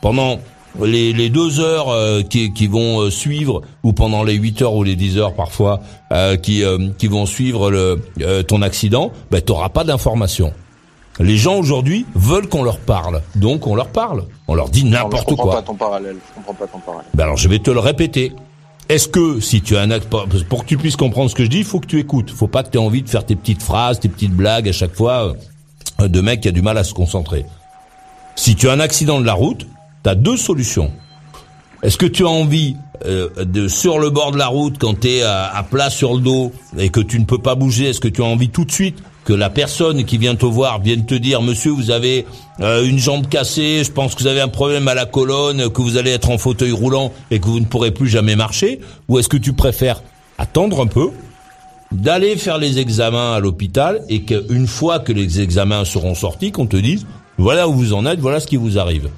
[0.00, 0.38] Pendant
[0.84, 4.74] les, les deux heures euh, qui, qui vont euh, suivre, ou pendant les 8 heures
[4.74, 5.80] ou les 10 heures parfois,
[6.12, 10.52] euh, qui, euh, qui vont suivre le, euh, ton accident, ben, tu n'auras pas d'informations.
[11.20, 14.24] Les gens aujourd'hui veulent qu'on leur parle, donc on leur parle.
[14.46, 15.54] On leur dit n'importe comprends quoi.
[15.56, 16.16] pas ton parallèle.
[16.28, 17.10] Je comprends pas ton parallèle.
[17.14, 18.32] Ben alors je vais te le répéter.
[18.88, 21.50] Est-ce que si tu as un acte pour que tu puisses comprendre ce que je
[21.50, 22.30] dis, il faut que tu écoutes.
[22.30, 24.72] Faut pas que tu aies envie de faire tes petites phrases, tes petites blagues à
[24.72, 25.34] chaque fois
[26.00, 27.44] euh, de mec qui a du mal à se concentrer.
[28.36, 29.66] Si tu as un accident de la route,
[30.02, 30.92] tu as deux solutions.
[31.82, 32.76] Est-ce que tu as envie
[33.06, 36.14] euh, de sur le bord de la route quand tu es à, à plat sur
[36.14, 38.64] le dos et que tu ne peux pas bouger, est-ce que tu as envie tout
[38.64, 42.26] de suite que la personne qui vient te voir vienne te dire monsieur vous avez
[42.60, 45.82] euh, une jambe cassée, je pense que vous avez un problème à la colonne, que
[45.82, 49.18] vous allez être en fauteuil roulant et que vous ne pourrez plus jamais marcher ou
[49.18, 50.02] est-ce que tu préfères
[50.38, 51.10] attendre un peu
[51.92, 56.66] d'aller faire les examens à l'hôpital et qu'une fois que les examens seront sortis qu'on
[56.66, 59.10] te dise voilà où vous en êtes, voilà ce qui vous arrive.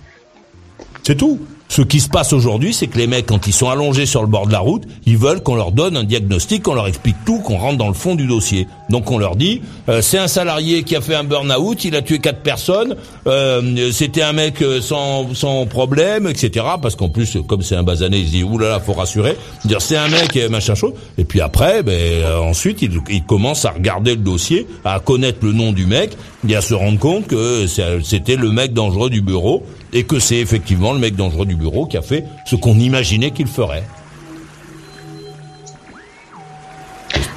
[1.02, 1.38] C'est tout.
[1.68, 4.26] Ce qui se passe aujourd'hui, c'est que les mecs, quand ils sont allongés sur le
[4.26, 7.38] bord de la route, ils veulent qu'on leur donne un diagnostic, qu'on leur explique tout,
[7.38, 8.66] qu'on rentre dans le fond du dossier.
[8.90, 12.02] Donc on leur dit, euh, c'est un salarié qui a fait un burn-out, il a
[12.02, 12.96] tué quatre personnes,
[13.28, 16.66] euh, c'était un mec euh, sans, sans problème, etc.
[16.82, 19.36] Parce qu'en plus, comme c'est un basané, il se dit, oulala, faut rassurer.
[19.64, 20.94] Dire, c'est un mec, machin chose.
[21.18, 25.52] Et puis après, ben, ensuite, il, il commence à regarder le dossier, à connaître le
[25.52, 26.16] nom du mec,
[26.48, 27.66] et à se rendre compte que
[28.02, 29.62] c'était le mec dangereux du bureau,
[29.92, 33.30] et que c'est effectivement le mec dangereux du bureau qui a fait ce qu'on imaginait
[33.30, 33.84] qu'il ferait.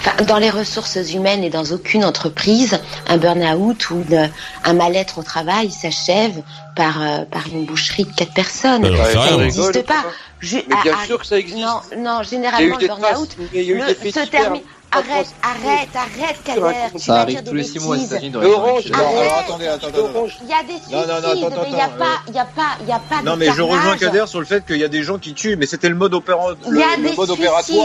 [0.06, 2.78] Enfin, dans les ressources humaines et dans aucune entreprise,
[3.08, 4.28] un burn-out ou le-
[4.66, 6.42] un mal-être au travail s'achève
[6.76, 8.84] par, euh, par une boucherie de quatre personnes.
[8.84, 10.04] Ça n'existe pas.
[10.42, 11.58] Je- Mais bien ah, sûr que ça existe.
[11.66, 14.62] Non, non, a généralement le burn-out a se termine.
[14.96, 16.62] Arrête, arrête, arrête, Kader.
[16.94, 18.92] tu Ça arrive dire tous des les six mois Orange, banques.
[18.92, 19.18] Non, Arrête.
[19.22, 20.00] alors attendez, attendez.
[20.44, 22.06] Il y a des suicides, Non, non, non, attends, mais il n'y a attends, pas,
[22.06, 23.98] euh, il y a pas, il y a pas Non, mais je rejoins.
[23.98, 26.14] Kader sur le fait qu'il y a des gens qui tuent, mais c'était le mode
[26.14, 27.80] opéra, Il y a des suicides.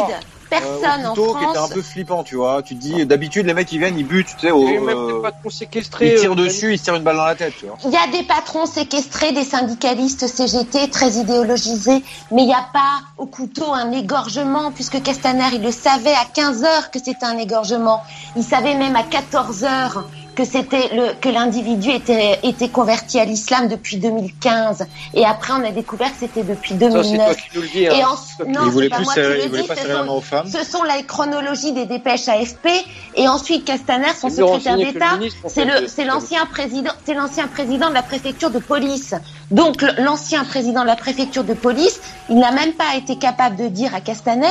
[0.51, 1.71] Personne euh, en au couteau qui était un France.
[1.71, 2.63] peu flippant, tu vois.
[2.63, 4.69] Tu te dis, d'habitude, les mecs, ils viennent, ils butent, tu sais, au, Il y
[4.69, 6.15] a eu même euh, des patrons séquestrés.
[6.15, 7.77] ils tirent euh, dessus, ils se tirent une balle dans la tête, tu vois.
[7.85, 12.67] Il y a des patrons séquestrés, des syndicalistes CGT très idéologisés, mais il n'y a
[12.73, 17.27] pas au couteau un égorgement, puisque Castaner, il le savait à 15 heures que c'était
[17.27, 18.03] un égorgement.
[18.37, 20.05] Il savait même à 14 heures
[20.39, 25.65] que c'était le que l'individu était était converti à l'islam depuis 2015 et après on
[25.65, 27.87] a découvert que c'était depuis Ça, c'est toi 2009 qui nous le dis.
[27.89, 27.95] hein.
[27.99, 28.15] et en...
[28.47, 29.93] Non, Il voulait pas plus moi serrer- qui il le voulait dis, pas ce serrer
[29.95, 30.47] la sont- main aux femmes.
[30.47, 32.69] Ce sont la chronologie des dépêches AFP
[33.17, 35.19] et ensuite Castaner, son secrétaire d'État,
[35.49, 39.15] c'est le, c'est l'ancien président, c'est l'ancien président de la préfecture de police.
[39.51, 43.67] Donc l'ancien président de la préfecture de police, il n'a même pas été capable de
[43.67, 44.47] dire à Castaner,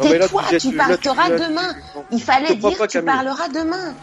[0.00, 1.74] tais-toi, tu- tu là, tu- parleras là, tu- demain.
[2.12, 3.94] Il fallait dire, pas, tu parleras demain.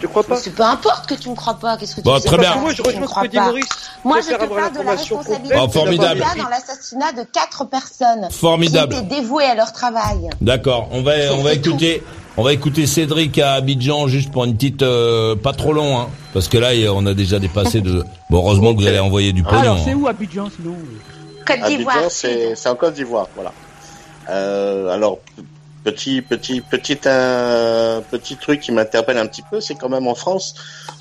[0.00, 0.36] Je te crois pas.
[0.36, 1.76] C'est peu importe que tu me crois pas.
[1.76, 2.56] Qu'est-ce que tu Bon, sais très bien.
[2.56, 3.44] Moi, je rejoins ce crois que dit pas.
[3.46, 3.68] Maurice.
[4.02, 6.20] Moi, je te parle de la responsabilité Oh, formidable.
[6.20, 8.94] l'État dans l'assassinat de quatre personnes Formidable.
[8.94, 10.30] qui étaient dévouées à leur travail.
[10.40, 12.02] D'accord, on va on va écouter
[12.38, 16.08] on va écouter Cédric à Abidjan juste pour une petite euh, pas trop long hein
[16.32, 19.42] parce que là on a déjà dépassé de bon heureusement que vous allez envoyer du
[19.44, 19.62] Ah, pognon.
[19.62, 19.98] alors c'est hein.
[20.00, 20.76] où Abidjan sinon
[21.46, 21.96] Côte d'Ivoire.
[21.96, 23.52] Abidjan, c'est c'est en Côte d'Ivoire, voilà.
[24.30, 25.18] Euh, alors
[25.84, 30.14] petit petit petit un petit truc qui m'interpelle un petit peu, c'est quand même en
[30.14, 30.54] France,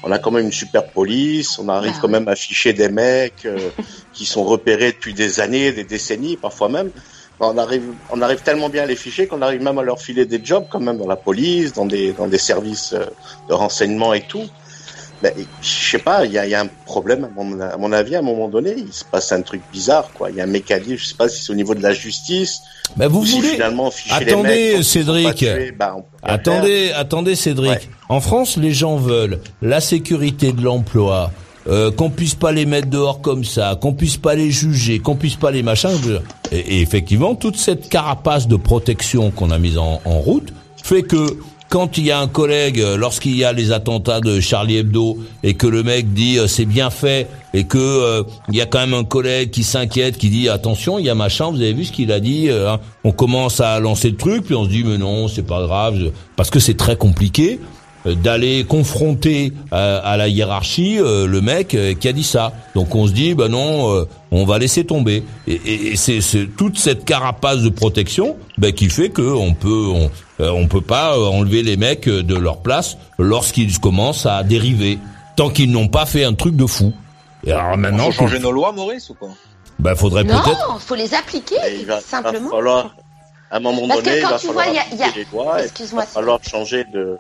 [0.04, 2.90] on a quand même une super police, on arrive Bah quand même à afficher des
[2.90, 3.70] mecs euh,
[4.14, 6.92] qui sont repérés depuis des années, des décennies, parfois même.
[7.42, 10.26] On arrive, on arrive tellement bien à les ficher qu'on arrive même à leur filer
[10.26, 13.06] des jobs quand même dans la police, dans des dans des services euh,
[13.48, 14.46] de renseignement et tout.
[15.22, 17.92] Ben, je sais pas, il y a, y a un problème à mon, à mon
[17.92, 18.16] avis.
[18.16, 20.30] À un moment donné, il se passe un truc bizarre, quoi.
[20.30, 22.62] Il y a un mécanisme, je sais pas si c'est au niveau de la justice.
[22.96, 25.46] Ben, vous si voulez finalement ficher les Attendez, mecs, Cédric.
[25.78, 27.70] ben, Attendez, attendez Cédric.
[27.72, 27.82] Ouais.
[28.08, 31.32] En France, les gens veulent la sécurité de l'emploi,
[31.68, 35.16] euh, qu'on puisse pas les mettre dehors comme ça, qu'on puisse pas les juger, qu'on
[35.16, 35.90] puisse pas les machins.
[36.52, 41.04] Et, et effectivement, toute cette carapace de protection qu'on a mise en, en route fait
[41.04, 41.38] que
[41.70, 45.20] quand il y a un collègue, euh, lorsqu'il y a les attentats de Charlie Hebdo
[45.44, 48.66] et que le mec dit euh, c'est bien fait et que euh, il y a
[48.66, 51.74] quand même un collègue qui s'inquiète, qui dit attention, il y a machin, vous avez
[51.74, 52.80] vu ce qu'il a dit, hein.
[53.04, 56.12] on commence à lancer le truc, puis on se dit mais non, c'est pas grave,
[56.36, 57.60] parce que c'est très compliqué
[58.06, 62.54] d'aller confronter euh, à la hiérarchie euh, le mec euh, qui a dit ça.
[62.76, 65.24] Donc on se dit bah non, euh, on va laisser tomber.
[65.48, 69.54] Et, et- et c'est c'est toute cette carapace de protection bah, qui fait que on
[69.54, 70.10] peut on,
[70.42, 74.44] euh, on peut pas euh, enlever les mecs euh, de leur place lorsqu'ils commencent à
[74.44, 74.98] dériver
[75.36, 76.94] tant qu'ils n'ont pas fait un truc de fou.
[77.46, 79.30] Et alors maintenant, Faut changer nos lois, Maurice, ou quoi?
[79.80, 80.80] Bah faudrait Non, peut-être.
[80.82, 82.50] faut les appliquer Il va, va simplement.
[82.50, 82.96] falloir,
[83.50, 85.02] à un moment Parce que donné, il va tu falloir vois, y a- il y
[85.04, 87.18] a- appliquer les lois et puis il Excuse-moi, va falloir changer de.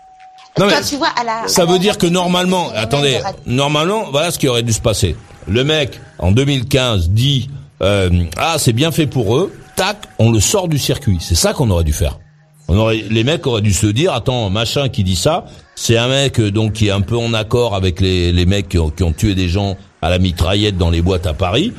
[0.59, 3.19] Non, mais Quand tu vois à la, Ça à la- veut dire que normalement, attendez,
[3.45, 5.15] normalement, voilà ce qui aurait dû se passer.
[5.47, 7.49] Le mec, en 2015, dit
[7.81, 11.17] euh, ah c'est bien fait pour eux, tac, on le sort du circuit.
[11.21, 12.19] C'est ça qu'on aurait dû faire.
[12.67, 15.45] On aurait, les mecs auraient dû se dire attends machin qui dit ça,
[15.75, 18.69] c'est un mec euh, donc qui est un peu en accord avec les, les mecs
[18.69, 21.73] qui ont, qui ont tué des gens à la mitraillette dans les boîtes à Paris,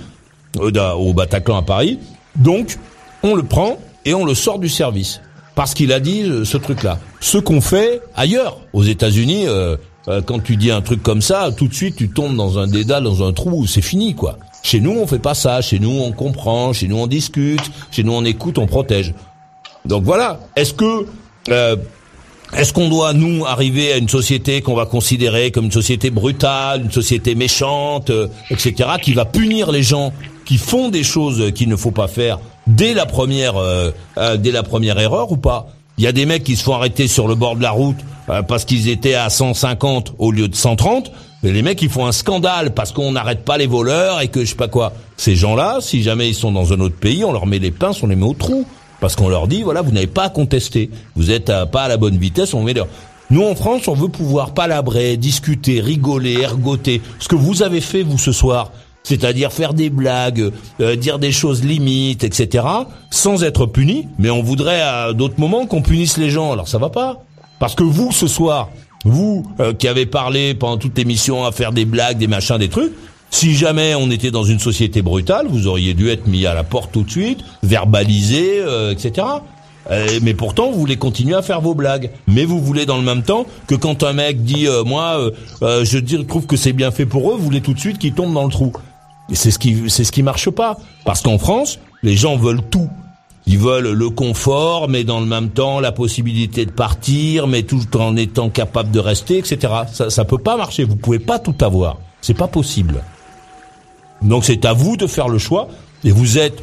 [0.59, 1.99] euh, au Bataclan à Paris.
[2.35, 2.77] Donc
[3.23, 5.21] on le prend et on le sort du service
[5.55, 6.99] parce qu'il a dit euh, ce truc-là.
[7.21, 9.77] Ce qu'on fait ailleurs, aux États-Unis, euh,
[10.09, 12.67] euh, quand tu dis un truc comme ça, tout de suite tu tombes dans un
[12.67, 14.39] dédale, dans un trou, c'est fini quoi.
[14.63, 15.61] Chez nous, on fait pas ça.
[15.63, 16.73] Chez nous, on comprend.
[16.73, 17.63] Chez nous, on discute.
[17.91, 19.15] Chez nous, on écoute, on protège.
[19.85, 20.41] Donc voilà.
[20.57, 21.07] Est-ce que
[21.49, 21.77] euh,
[22.57, 26.83] est-ce qu'on doit nous arriver à une société qu'on va considérer comme une société brutale,
[26.83, 28.11] une société méchante,
[28.51, 30.13] etc., qui va punir les gens
[30.45, 34.53] qui font des choses qu'il ne faut pas faire dès la première euh, euh, dès
[34.53, 35.69] la première erreur ou pas?
[35.99, 37.99] Il y a des mecs qui se font arrêter sur le bord de la route
[38.29, 41.13] euh, parce qu'ils étaient à 150 au lieu de 130.
[41.43, 44.45] Mais les mecs, ils font un scandale parce qu'on n'arrête pas les voleurs et que
[44.45, 44.93] je sais pas quoi.
[45.17, 48.03] Ces gens-là, si jamais ils sont dans un autre pays, on leur met les pinces,
[48.03, 48.67] on les met au trou.
[49.01, 50.91] Parce qu'on leur dit, voilà, vous n'avez pas à contester.
[51.17, 52.87] Vous êtes pas à la bonne vitesse, on met leur...
[53.31, 57.01] Nous en France, on veut pouvoir palabrer, discuter, rigoler, ergoter.
[57.21, 61.33] Ce que vous avez fait vous ce soir, c'est-à-dire faire des blagues, euh, dire des
[61.33, 62.65] choses limites, etc.,
[63.11, 64.07] sans être puni.
[64.19, 66.53] Mais on voudrait à d'autres moments qu'on punisse les gens.
[66.53, 67.25] Alors ça va pas.
[67.61, 68.71] Parce que vous, ce soir,
[69.05, 72.69] vous euh, qui avez parlé pendant toute l'émission à faire des blagues, des machins, des
[72.69, 72.93] trucs,
[73.31, 76.65] si jamais on était dans une société brutale, vous auriez dû être mis à la
[76.65, 79.27] porte tout de suite, verbalisé, euh, etc.
[79.91, 82.11] Euh, mais pourtant, vous voulez continuer à faire vos blagues.
[82.27, 85.19] Mais vous voulez dans le même temps que quand un mec dit moi,
[85.63, 88.35] je trouve que c'est bien fait pour eux, vous voulez tout de suite qu'ils tombent
[88.35, 88.73] dans le trou.
[89.33, 90.79] C'est ce qui c'est ce qui marche pas.
[91.05, 92.89] Parce qu'en France, les gens veulent tout.
[93.47, 97.97] Ils veulent le confort, mais dans le même temps la possibilité de partir, mais tout
[97.97, 99.73] en étant capable de rester, etc.
[99.93, 100.85] Ça, ça peut pas marcher.
[100.85, 101.99] Vous pouvez pas tout avoir.
[102.21, 103.03] C'est pas possible.
[104.23, 105.69] Donc c'est à vous de faire le choix.
[106.05, 106.63] Et vous êtes,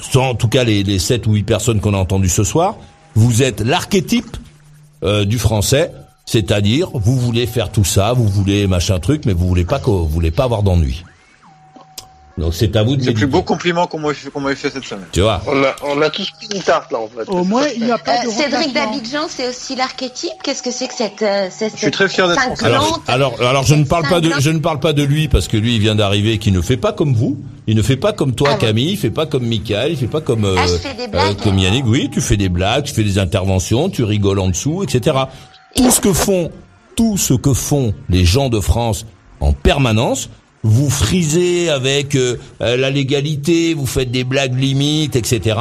[0.00, 2.76] sans en tout cas les, les 7 ou 8 personnes qu'on a entendues ce soir,
[3.14, 4.36] vous êtes l'archétype
[5.02, 5.92] euh, du français.
[6.26, 10.08] C'est-à-dire, vous voulez faire tout ça, vous voulez machin truc, mais vous voulez pas vous
[10.08, 11.04] voulez pas avoir d'ennui.
[12.38, 14.56] Donc c'est à vous de C'est le plus beau compliment qu'on m'ait fait, qu'on m'avait
[14.56, 15.06] fait cette semaine.
[15.10, 15.40] Tu vois.
[15.46, 17.24] On a, on a tous pris une tarte là en fait.
[17.28, 20.32] Au moins, il n'y a pas Euh, de Cédric d'Abidjan, c'est aussi l'archétype.
[20.42, 22.66] Qu'est-ce que c'est que cette, euh, cette Je suis très fier d'être français.
[22.66, 25.48] Alors, alors, alors, je ne parle pas de, je ne parle pas de lui parce
[25.48, 27.38] que lui, il vient d'arriver, qui ne fait pas comme vous.
[27.66, 28.90] Il ne fait pas comme toi, Camille.
[28.92, 29.92] Il fait pas comme Michael.
[29.92, 31.36] Il fait pas comme, euh, Ah, je fais des blagues.
[31.42, 31.86] comme Yannick.
[31.86, 35.16] Oui, tu fais des blagues, tu fais des interventions, tu rigoles en dessous, etc.
[35.74, 36.50] Tout ce que font,
[36.96, 39.06] tout ce que font les gens de France
[39.40, 40.28] en permanence,
[40.66, 45.56] vous frisez avec euh, euh, la légalité, vous faites des blagues limites, etc.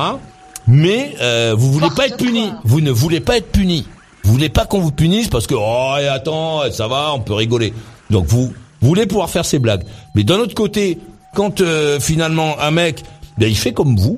[0.67, 2.51] Mais euh, vous voulez pas être puni.
[2.63, 3.85] Vous ne voulez pas être puni.
[4.23, 7.33] Vous voulez pas qu'on vous punisse parce que oh et attends, ça va, on peut
[7.33, 7.73] rigoler.
[8.09, 8.51] Donc vous,
[8.81, 9.83] vous voulez pouvoir faire ces blagues.
[10.15, 10.97] Mais d'un autre côté,
[11.35, 13.03] quand euh, finalement un mec,
[13.37, 14.17] ben, il fait comme vous,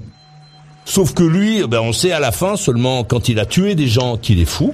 [0.86, 3.88] sauf que lui, ben, on sait à la fin seulement quand il a tué des
[3.88, 4.74] gens qu'il est fou.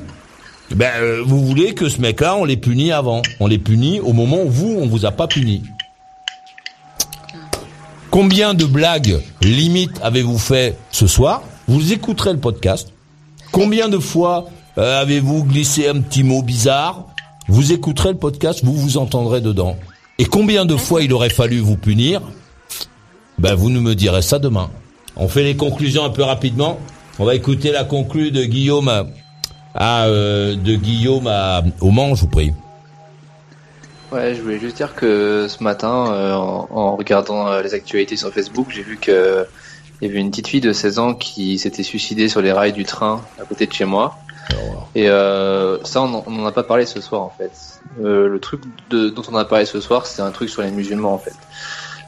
[0.76, 3.22] Ben, euh, vous voulez que ce mec-là, on les punit avant.
[3.40, 5.64] On les punit au moment où vous, on vous a pas puni.
[8.14, 12.94] Combien de blagues limites avez-vous fait ce soir Vous écouterez le podcast.
[13.52, 14.46] Combien de fois
[14.78, 17.08] euh, avez-vous glissé un petit mot bizarre
[17.48, 19.78] Vous écouterez le podcast, vous vous entendrez dedans.
[20.20, 22.22] Et combien de fois il aurait fallu vous punir
[23.40, 24.70] Ben vous nous me direz ça demain.
[25.16, 26.78] On fait les conclusions un peu rapidement.
[27.18, 29.08] On va écouter la conclue de Guillaume
[29.74, 31.28] à, euh, de Guillaume
[31.82, 32.54] au Mans, je vous prie.
[34.14, 38.16] Ouais, je voulais juste dire que ce matin, euh, en, en regardant euh, les actualités
[38.16, 39.48] sur Facebook, j'ai vu que
[40.02, 42.74] il y avait une petite fille de 16 ans qui s'était suicidée sur les rails
[42.74, 44.18] du train à côté de chez moi.
[44.96, 47.52] Et euh, ça, on n'en a pas parlé ce soir en fait.
[48.04, 50.72] Euh, le truc de, dont on a parlé ce soir, c'est un truc sur les
[50.72, 51.34] musulmans en fait.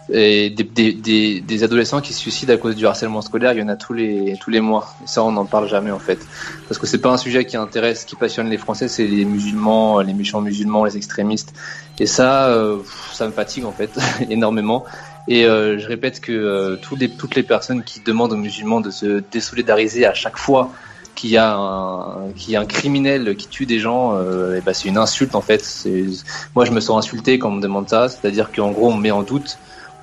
[0.10, 3.60] Et des, des, des, des adolescents qui se suicident à cause du harcèlement scolaire, il
[3.60, 4.94] y en a tous les tous les mois.
[5.04, 6.20] Et ça, on n'en parle jamais en fait,
[6.68, 10.02] parce que c'est pas un sujet qui intéresse, qui passionne les Français, c'est les musulmans,
[10.02, 11.54] les méchants musulmans, les extrémistes.
[11.98, 12.78] Et ça, euh,
[13.14, 13.90] ça me fatigue en fait
[14.30, 14.86] énormément.
[15.28, 18.82] Et euh, je répète que euh, tous les, toutes les personnes qui demandent aux musulmans
[18.82, 20.72] de se désolidariser à chaque fois
[21.16, 24.74] qu'il y a un, qu'il y a un criminel qui tue des gens, euh, ben
[24.74, 25.64] c'est une insulte en fait.
[25.64, 26.06] C'est,
[26.54, 28.10] moi, je me sens insulté quand on me demande ça.
[28.10, 29.58] C'est-à-dire qu'en gros, on me met en doute.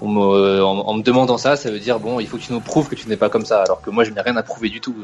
[0.08, 2.52] Me, euh, en, en me demandant ça, ça veut dire bon, il faut que tu
[2.52, 3.62] nous prouves que tu n'es pas comme ça.
[3.62, 4.94] Alors que moi, je n'ai rien à prouver du tout.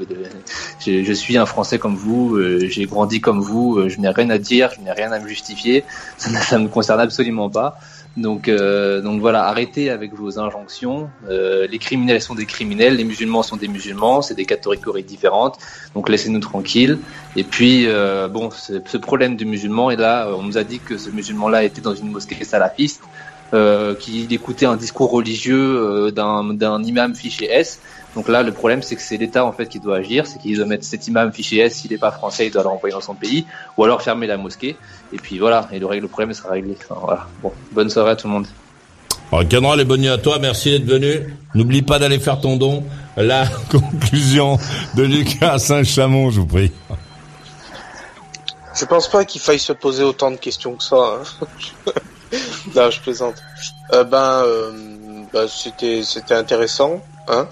[0.78, 2.36] Je, je suis un Français comme vous.
[2.36, 3.78] euh, j'ai grandi comme vous.
[3.78, 4.70] euh, je n'ai rien à dire.
[4.76, 5.84] Je n'ai rien à me justifier.
[6.16, 7.78] Ça, ne- me concerne absolument pas.
[8.16, 11.12] Donc, euh, donc voilà, arrêtez avec vos injonctions.
[11.28, 15.58] Euh, les criminels sont des criminels, les musulmans sont des musulmans, c'est des catégories différentes.
[15.94, 17.02] Donc laissez-nous tranquilles.
[17.36, 20.80] Et puis euh, bon, ce, ce problème du musulman, et là, on nous a dit
[20.82, 23.08] que ce musulman-là était dans une mosquée salafiste,
[23.54, 27.80] euh, qu'il écoutait un discours religieux euh, d'un d'un imam fiché S.
[28.14, 30.56] Donc là, le problème, c'est que c'est l'État en fait qui doit agir, c'est qu'il
[30.56, 31.74] doit mettre cet imam fiché S.
[31.76, 33.46] S'il n'est pas français, il doit le renvoyer dans son pays,
[33.76, 34.76] ou alors fermer la mosquée.
[35.12, 36.76] Et puis voilà, et le, règle- le problème sera réglé.
[36.90, 37.26] Enfin, voilà.
[37.42, 38.46] Bon, bonne soirée à tout le monde.
[39.30, 39.44] Alors,
[39.84, 40.38] bonnes nuits à toi.
[40.38, 41.34] Merci d'être venu.
[41.54, 42.82] N'oublie pas d'aller faire ton don.
[43.16, 44.58] La conclusion
[44.94, 46.72] de Lucas Saint-Chamond, je vous prie.
[48.74, 50.96] Je pense pas qu'il faille se poser autant de questions que ça.
[50.96, 51.46] hein.
[52.74, 53.42] non, je plaisante.
[53.92, 57.48] Euh, ben, euh, bah, c'était c'était intéressant, hein.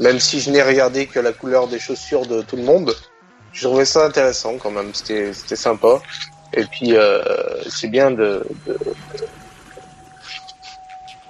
[0.00, 2.94] Même si je n'ai regardé que la couleur des chaussures de tout le monde,
[3.52, 4.94] je trouvais ça intéressant quand même.
[4.94, 6.02] C'était c'était sympa.
[6.54, 7.22] Et puis euh,
[7.68, 8.78] c'est bien de, de-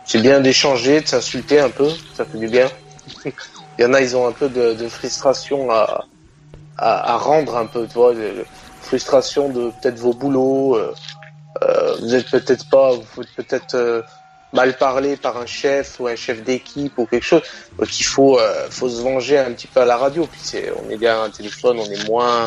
[0.05, 1.89] c'est bien d'échanger, de s'insulter un peu.
[2.13, 2.71] Ça fait du bien.
[3.79, 6.07] Il y en a, ils ont un peu de, de frustration à,
[6.77, 8.15] à, à rendre un peu, tu vois,
[8.81, 10.77] frustration de peut-être vos boulots.
[11.63, 14.03] Euh, vous êtes peut-être pas, vous êtes peut-être euh,
[14.53, 17.43] mal parlé par un chef ou un chef d'équipe ou quelque chose.
[17.79, 20.27] Donc il faut, euh, faut se venger un petit peu à la radio.
[20.27, 22.47] Puis c'est, on est derrière un téléphone, on est moins,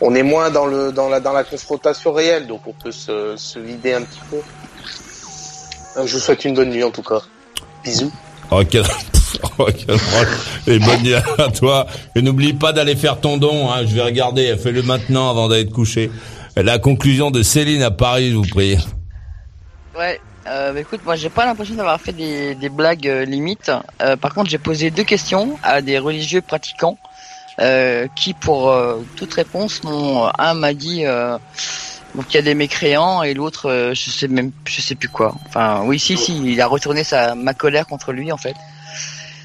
[0.00, 3.36] on est moins dans le dans la dans la confrontation réelle, donc on peut se,
[3.36, 4.36] se vider un petit peu.
[5.96, 7.20] Euh, Je vous souhaite une bonne nuit en tout cas.
[7.84, 8.12] Bisous.
[8.50, 8.84] Oh, quel...
[9.58, 10.28] oh, drôle.
[10.66, 11.86] Et bonne nuit à toi.
[12.14, 13.70] Et n'oublie pas d'aller faire ton don.
[13.70, 13.84] Hein.
[13.86, 14.56] Je vais regarder.
[14.56, 16.10] Fais-le maintenant avant d'aller te coucher.
[16.56, 18.78] La conclusion de Céline à Paris, je vous prie.
[19.96, 23.70] Ouais, euh, bah, écoute, moi j'ai pas l'impression d'avoir fait des, des blagues euh, limites.
[24.02, 26.98] Euh, par contre, j'ai posé deux questions à des religieux pratiquants
[27.60, 31.04] euh, qui, pour euh, toute réponse, m'ont un m'a dit
[32.14, 35.34] donc il y a des mécréants et l'autre je sais même je sais plus quoi.
[35.46, 38.54] Enfin oui si si il a retourné sa ma colère contre lui en fait.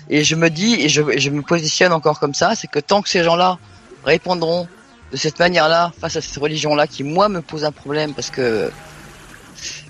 [0.09, 2.79] Et je me dis et je, et je me positionne encore comme ça, c'est que
[2.79, 3.57] tant que ces gens-là
[4.05, 4.67] répondront
[5.13, 8.71] de cette manière-là face à cette religion-là qui moi me pose un problème parce que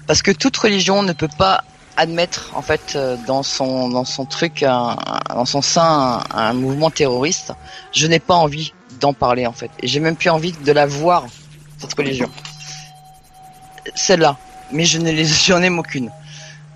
[0.06, 1.64] parce que toute religion ne peut pas
[1.96, 7.54] admettre en fait euh, dans son truc dans son sein un, un mouvement terroriste.
[7.94, 9.72] Je n'ai pas envie d'en parler en fait.
[9.82, 11.26] Et j'ai même plus envie de la voir
[11.80, 12.30] cette religion.
[13.96, 14.38] Celle-là
[14.74, 16.12] mais je ne les j'en aime aucune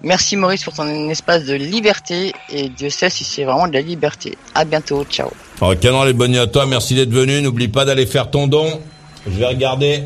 [0.03, 3.81] merci Maurice pour ton espace de liberté et Dieu sait si c'est vraiment de la
[3.81, 5.29] liberté à bientôt ciao
[5.61, 6.65] Alors, canon les bonnes nuits à toi.
[6.65, 7.41] Merci d'être venu.
[7.41, 8.79] N'oublie pas d'aller faire ton don.
[9.25, 10.03] Je vais regarder.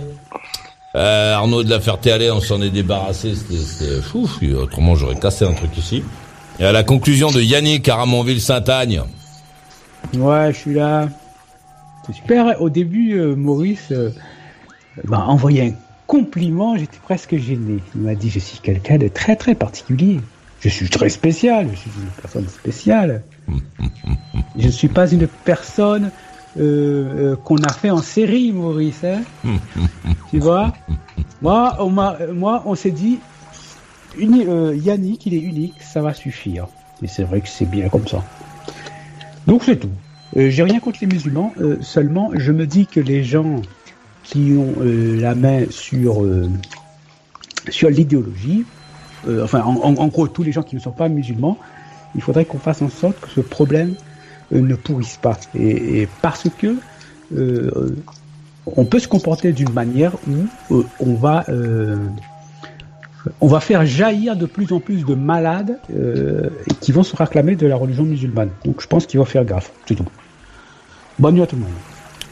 [0.94, 3.34] Euh, Arnaud de la Ferté-Alais, on s'en est débarrassé.
[3.36, 4.30] C'était, c'était fou.
[4.58, 6.04] Autrement, j'aurais cassé un truc ici.
[6.60, 9.04] Et à la conclusion de Yannick à Ramonville-Saint-Agne.
[10.16, 11.08] Ouais, je suis là.
[12.06, 12.62] C'est super.
[12.62, 14.10] Au début, euh, Maurice euh,
[15.06, 15.74] m'a envoyé un
[16.12, 16.76] compliment.
[16.76, 17.80] J'étais presque gêné.
[17.96, 20.20] Il m'a dit Je suis quelqu'un de très très particulier.
[20.60, 21.70] Je suis très spécial.
[21.72, 23.24] Je suis une personne spéciale.
[24.58, 26.12] Je ne suis pas une personne
[26.58, 29.06] euh, euh, qu'on a fait en série, Maurice.
[29.06, 29.22] hein.
[30.30, 30.74] tu vois?
[31.42, 33.20] Moi, on euh, s'est dit
[34.20, 36.68] Yannick, il est unique, ça va suffire.
[37.02, 38.22] Et c'est vrai que c'est bien comme ça.
[39.48, 39.90] Donc c'est tout.
[40.36, 43.62] J'ai rien contre les musulmans, seulement je me dis que les gens
[44.24, 46.50] qui ont euh, la main sur euh,
[47.70, 48.66] sur l'idéologie,
[49.28, 51.58] euh, enfin en, en- en gros tous les gens qui ne sont pas musulmans,
[52.16, 53.96] il faudrait qu'on fasse en sorte que ce problème
[54.52, 55.38] ne pourrisse pas.
[55.56, 56.76] Et, et parce que
[57.36, 57.96] euh,
[58.66, 61.98] on peut se comporter d'une manière où euh, on va euh,
[63.40, 65.78] on va faire jaillir de plus en plus de malades
[66.80, 68.50] qui vont se réclamer de la religion musulmane.
[68.66, 70.06] Donc je pense qu'il va faire gaffe, c'est tout.
[71.20, 71.72] Bonne nuit à tout le monde.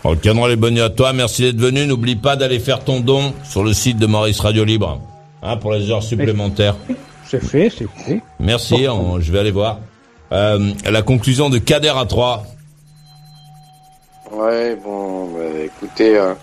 [0.04, 1.14] Alors, canon les bonnes nuits à toi.
[1.14, 1.86] Merci d'être venu.
[1.86, 5.02] N'oublie pas d'aller faire ton don sur le site de Maurice Radio Libre.
[5.42, 6.76] Hein, pour les heures supplémentaires.
[7.26, 8.22] C'est fait, c'est fait.
[8.40, 9.80] Merci, on- je vais aller voir.
[10.32, 12.44] Euh, la conclusion de Kader à 3.
[14.32, 16.34] Ouais, bon, bah, écoutez, euh,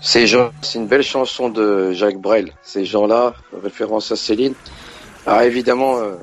[0.00, 2.50] ces gens, c'est une belle chanson de Jacques Brel.
[2.62, 4.54] Ces gens-là, référence à Céline.
[5.26, 6.14] Alors évidemment, euh,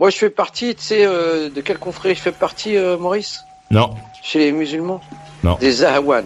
[0.00, 3.40] moi je fais partie, tu sais, euh, de quelle confrérie je fais partie, euh, Maurice?
[3.70, 5.00] Non, Chez les musulmans
[5.42, 6.24] non, Des Zahawan.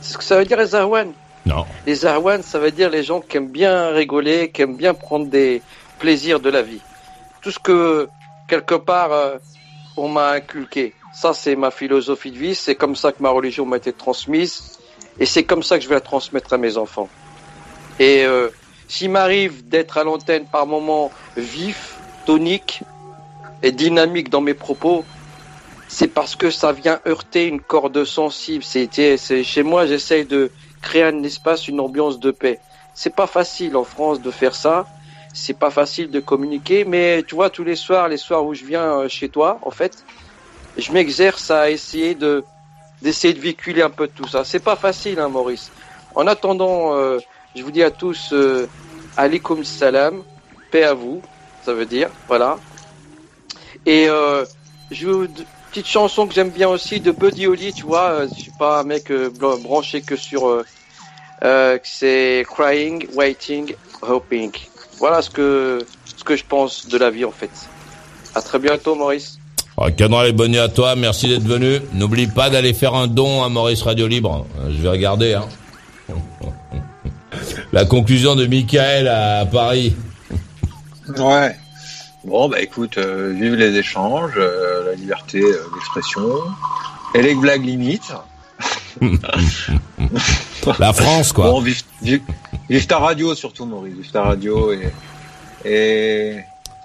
[0.00, 1.12] C'est ce que ça veut dire les Zahawan
[1.46, 1.66] non.
[1.86, 5.26] Les Zahawan, ça veut dire les gens qui aiment bien rigoler, qui aiment bien prendre
[5.26, 5.60] des
[5.98, 6.80] plaisirs de la vie.
[7.42, 8.08] Tout ce que,
[8.48, 9.36] quelque part, euh,
[9.96, 10.94] on m'a inculqué.
[11.12, 12.54] Ça, c'est ma philosophie de vie.
[12.54, 14.78] C'est comme ça que ma religion m'a été transmise.
[15.20, 17.08] Et c'est comme ça que je vais la transmettre à mes enfants.
[17.98, 18.48] Et euh,
[18.88, 22.82] s'il m'arrive d'être à l'antenne par moments vif, tonique
[23.62, 25.04] et dynamique dans mes propos,
[25.88, 28.64] c'est parce que ça vient heurter une corde sensible.
[28.64, 30.50] C'est chez moi, j'essaye de
[30.82, 32.60] créer un espace, une ambiance de paix.
[32.94, 34.86] C'est pas facile en France de faire ça.
[35.32, 38.64] C'est pas facile de communiquer, mais tu vois, tous les soirs, les soirs où je
[38.64, 40.04] viens euh, chez toi, en fait,
[40.76, 42.44] je m'exerce à essayer de
[43.02, 44.44] d'essayer de véhiculer un peu tout ça.
[44.44, 45.70] C'est pas facile, hein, Maurice.
[46.14, 47.18] En attendant, euh,
[47.54, 48.66] je vous dis à tous, euh,
[49.64, 50.22] salam,
[50.70, 51.20] paix à vous,
[51.64, 52.58] ça veut dire, voilà.
[53.86, 54.44] Et euh,
[54.90, 55.28] je vous
[55.74, 58.10] petite chanson que j'aime bien aussi de Buddy Holly, tu vois.
[58.10, 59.28] euh, je suis pas un mec euh,
[59.60, 60.46] branché que sur.
[60.46, 60.64] Euh,
[61.42, 64.52] euh, c'est Crying, Waiting, Hoping.
[65.00, 65.84] Voilà ce que
[66.16, 67.50] ce que je pense de la vie en fait.
[68.36, 69.38] À très bientôt, Maurice.
[69.76, 70.94] Alors, canon les bonnes nuits à toi.
[70.94, 71.80] Merci d'être venu.
[71.92, 74.46] N'oublie pas d'aller faire un don à Maurice Radio Libre.
[74.68, 75.34] Je vais regarder.
[75.34, 75.48] Hein.
[77.72, 79.96] La conclusion de Michael à Paris.
[81.18, 81.56] Ouais.
[82.24, 86.26] Bon, bah écoute, euh, vive les échanges, euh, la liberté euh, d'expression,
[87.14, 88.12] et les blagues limites.
[90.78, 91.50] La France, quoi.
[91.50, 92.22] Bon, vive, vive-
[92.70, 93.94] vive ta radio surtout, Maurice.
[93.94, 94.90] Vive ta radio et,
[95.68, 96.36] et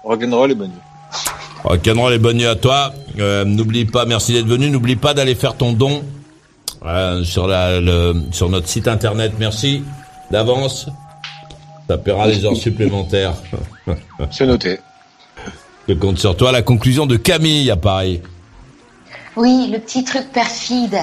[0.04, 0.76] rock'n'roll et bonne nuit.
[1.64, 2.92] Alors, canon les bonnes nuits à toi.
[3.18, 4.68] Euh, N'oublie pas, merci d'être venu.
[4.70, 6.02] N'oublie pas d'aller faire ton don
[6.84, 9.32] euh, sur, la, le, sur notre site internet.
[9.38, 9.82] Merci
[10.30, 10.86] d'avance.
[11.88, 13.34] Ça paiera les heures supplémentaires.
[14.30, 14.78] C'est noté.
[15.90, 16.52] Je compte sur toi.
[16.52, 18.22] La conclusion de Camille à Paris.
[19.34, 20.96] Oui, le petit truc perfide.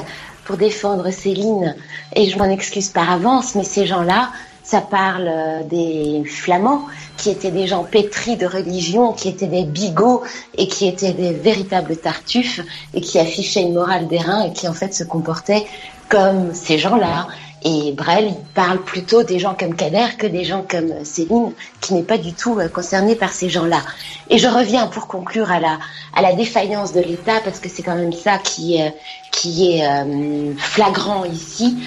[0.45, 1.75] pour défendre Céline,
[2.15, 4.31] et je m'en excuse par avance, mais ces gens-là,
[4.63, 6.85] ça parle euh, des flamands
[7.17, 10.23] qui étaient des gens pétris de religion, qui étaient des bigots
[10.57, 12.61] et qui étaient des véritables tartuffes
[12.93, 15.65] et qui affichaient une morale d'airain et qui en fait se comportaient
[16.07, 17.27] comme ces gens-là.
[17.63, 22.03] Et Brel, parle plutôt des gens comme Kader que des gens comme Céline, qui n'est
[22.03, 23.81] pas du tout euh, concernée par ces gens-là.
[24.29, 25.79] Et je reviens pour conclure à la,
[26.15, 28.89] à la défaillance de l'État, parce que c'est quand même ça qui, euh,
[29.31, 31.77] qui est euh, flagrant ici,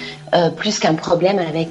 [0.55, 1.69] plus qu'un problème avec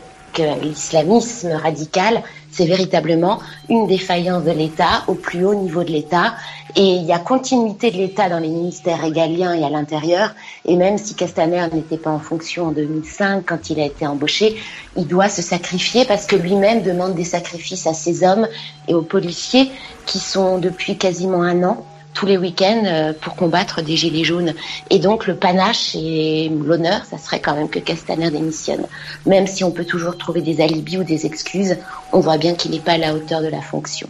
[0.62, 3.38] l'islamisme radical, c'est véritablement
[3.68, 6.34] une défaillance de l'État au plus haut niveau de l'État.
[6.76, 10.34] Et il y a continuité de l'État dans les ministères régaliens et à l'intérieur.
[10.64, 14.56] Et même si Castaner n'était pas en fonction en 2005 quand il a été embauché,
[14.96, 18.46] il doit se sacrifier parce que lui-même demande des sacrifices à ses hommes
[18.88, 19.70] et aux policiers
[20.06, 21.84] qui sont depuis quasiment un an
[22.14, 24.54] tous les week-ends euh, pour combattre des gilets jaunes.
[24.90, 28.86] Et donc le panache et l'honneur, ça serait quand même que Castaner démissionne.
[29.26, 31.76] Même si on peut toujours trouver des alibis ou des excuses,
[32.12, 34.08] on voit bien qu'il n'est pas à la hauteur de la fonction.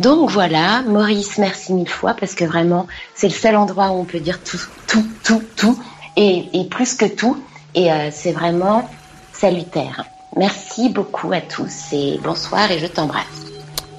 [0.00, 4.04] Donc voilà, Maurice, merci mille fois parce que vraiment, c'est le seul endroit où on
[4.04, 5.78] peut dire tout, tout, tout, tout
[6.16, 7.42] et, plus que tout.
[7.74, 8.88] Et euh, c'est vraiment
[9.32, 10.04] salutaire.
[10.36, 13.24] Merci beaucoup à tous et bonsoir et je t'embrasse.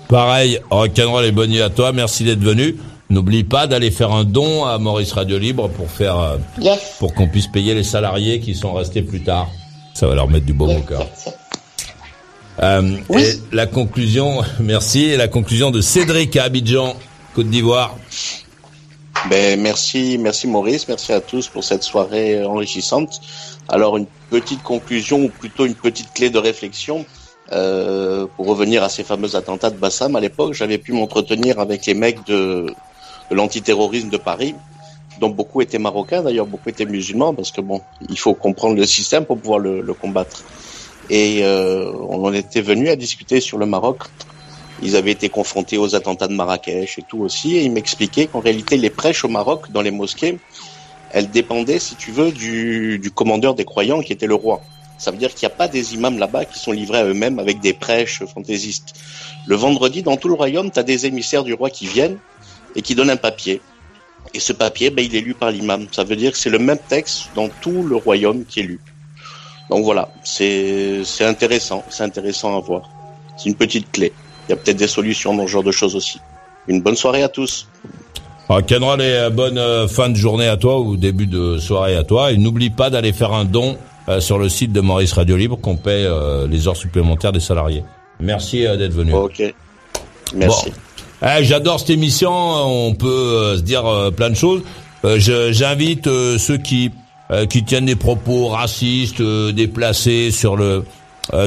[0.09, 1.91] Pareil, rock'n'roll et bonne nuit à toi.
[1.91, 2.75] Merci d'être venu.
[3.13, 6.37] N'oublie pas d'aller faire un don à Maurice Radio Libre pour faire, euh,
[6.97, 9.51] pour qu'on puisse payer les salariés qui sont restés plus tard.
[9.93, 11.05] Ça va leur mettre du beau au cœur.
[12.63, 16.95] Euh, et la conclusion, merci, et la conclusion de Cédric à Abidjan,
[17.35, 17.95] Côte d'Ivoire.
[19.29, 23.21] Ben, merci, merci Maurice, merci à tous pour cette soirée enrichissante.
[23.69, 27.05] Alors, une petite conclusion, ou plutôt une petite clé de réflexion.
[27.51, 31.85] Euh, pour revenir à ces fameux attentats de Bassam, à l'époque, j'avais pu m'entretenir avec
[31.85, 32.65] les mecs de,
[33.29, 34.55] de l'antiterrorisme de Paris,
[35.19, 38.85] dont beaucoup étaient marocains, d'ailleurs beaucoup étaient musulmans, parce que bon, il faut comprendre le
[38.85, 40.43] système pour pouvoir le, le combattre.
[41.09, 44.03] Et euh, on en était venu à discuter sur le Maroc.
[44.81, 48.39] Ils avaient été confrontés aux attentats de Marrakech et tout aussi, et ils m'expliquaient qu'en
[48.39, 50.39] réalité les prêches au Maroc, dans les mosquées,
[51.11, 54.61] elles dépendaient, si tu veux, du, du commandeur des croyants qui était le roi.
[54.97, 57.37] Ça veut dire qu'il n'y a pas des imams là-bas qui sont livrés à eux-mêmes
[57.37, 58.93] avec des prêches fantaisistes.
[59.45, 62.17] Le vendredi, dans tout le royaume, tu as des émissaires du roi qui viennent
[62.75, 63.61] et qui donne un papier.
[64.33, 65.87] Et ce papier, ben, il est lu par l'imam.
[65.91, 68.79] Ça veut dire que c'est le même texte dans tout le royaume qui est lu.
[69.69, 72.89] Donc voilà, c'est intéressant, c'est intéressant à voir.
[73.37, 74.11] C'est une petite clé.
[74.47, 76.19] Il y a peut-être des solutions dans ce genre de choses aussi.
[76.67, 77.67] Une bonne soirée à tous.
[78.49, 81.95] Ah, Kenron, et euh, bonne euh, fin de journée à toi ou début de soirée
[81.95, 82.31] à toi.
[82.31, 83.77] Et n'oublie pas d'aller faire un don
[84.09, 86.07] euh, sur le site de Maurice Radio Libre qu'on paie
[86.47, 87.83] les heures supplémentaires des salariés.
[88.19, 89.13] Merci d'être venu.
[89.13, 89.41] Ok.
[90.35, 90.71] Merci.
[91.25, 92.33] Eh, j'adore cette émission.
[92.33, 94.61] On peut euh, se dire euh, plein de choses.
[95.05, 95.17] Euh,
[95.51, 96.05] j'invite
[96.37, 96.91] ceux qui
[97.49, 100.83] qui tiennent des propos racistes, déplacés sur le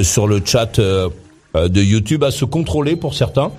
[0.03, 3.53] sur le chat de YouTube à se contrôler pour certains,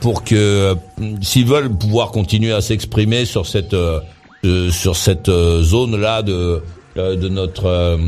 [0.00, 0.74] pour que
[1.20, 3.76] s'ils veulent pouvoir continuer à s'exprimer sur cette
[4.70, 5.30] sur cette
[5.60, 6.62] zone là de
[6.96, 7.98] de notre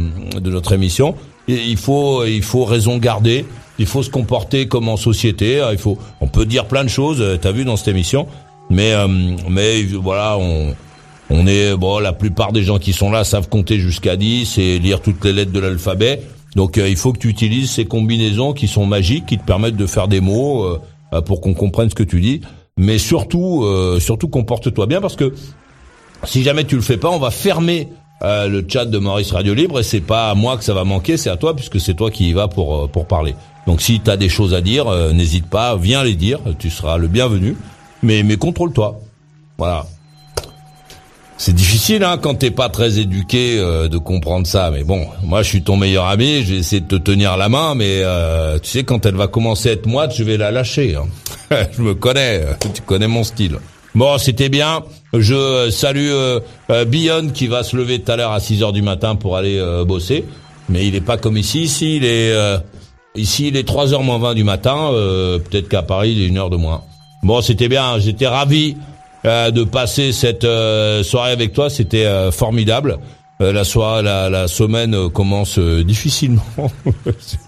[0.41, 1.15] de notre émission,
[1.47, 3.45] il faut il faut raison garder
[3.79, 5.61] il faut se comporter comme en société.
[5.61, 7.21] Hein, il faut, on peut dire plein de choses.
[7.21, 8.27] Euh, t'as vu dans cette émission,
[8.71, 9.07] mais euh,
[9.49, 10.75] mais voilà, on
[11.29, 11.99] on est bon.
[11.99, 15.33] La plupart des gens qui sont là savent compter jusqu'à 10 et lire toutes les
[15.33, 16.23] lettres de l'alphabet.
[16.55, 19.77] Donc euh, il faut que tu utilises ces combinaisons qui sont magiques, qui te permettent
[19.77, 20.79] de faire des mots
[21.25, 22.41] pour qu'on comprenne ce que tu dis.
[22.79, 23.65] Mais surtout,
[24.01, 25.33] surtout comporte-toi bien parce que
[26.25, 27.89] si jamais tu le fais pas, on va fermer
[28.23, 31.17] le chat de Maurice Radio Libre et c'est pas à moi que ça va manquer,
[31.17, 33.35] c'est à toi puisque c'est toi qui y vas pour pour parler.
[33.67, 36.71] Donc si tu as des choses à dire, euh, n'hésite pas, viens les dire, tu
[36.71, 37.57] seras le bienvenu.
[38.03, 39.01] Mais, mais contrôle-toi.
[39.59, 39.87] Voilà.
[41.39, 45.43] C'est difficile hein, quand t'es pas très éduqué euh, de comprendre ça, mais bon, moi
[45.43, 48.59] je suis ton meilleur ami, je vais essayer de te tenir la main, mais euh,
[48.59, 50.97] tu sais quand elle va commencer à être moite, je vais la lâcher.
[50.97, 51.07] Hein.
[51.77, 52.43] je me connais,
[52.73, 53.59] tu connais mon style.
[53.97, 54.85] Bon, c'était bien.
[55.13, 56.41] Je salue euh,
[56.87, 59.61] Billon qui va se lever tout à l'heure à 6 heures du matin pour aller
[59.85, 60.25] bosser,
[60.69, 61.63] mais il est pas comme ici.
[61.63, 62.33] Ici, il est
[63.17, 64.91] Ici, il est 3h moins 20 du matin.
[64.93, 66.83] Euh, peut-être qu'à Paris, il est une heure de moins.
[67.23, 67.99] Bon, c'était bien.
[67.99, 68.77] J'étais ravi
[69.25, 71.71] euh, de passer cette euh, soirée avec toi.
[71.71, 72.99] C'était formidable.
[73.41, 76.43] la soirée, la, la semaine commence difficilement.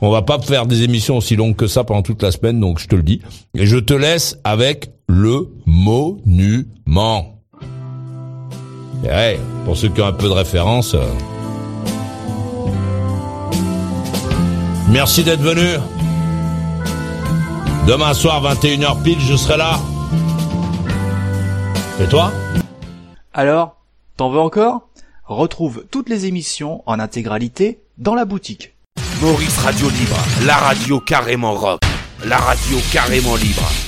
[0.00, 2.78] On va pas faire des émissions aussi longues que ça pendant toute la semaine, donc
[2.78, 3.20] je te le dis.
[3.54, 7.34] Et je te laisse avec le monument.
[9.04, 10.96] Ouais, pour ceux qui ont un peu de référence.
[14.90, 15.78] Merci d'être venu.
[17.86, 19.78] Demain soir, 21h pile, je serai là.
[22.00, 22.32] Et toi?
[23.32, 23.76] Alors,
[24.16, 24.88] t'en veux encore?
[25.24, 28.74] Retrouve toutes les émissions en intégralité dans la boutique.
[29.20, 30.16] Maurice Radio Libre,
[30.46, 31.80] la radio carrément rock,
[32.24, 33.87] la radio carrément libre.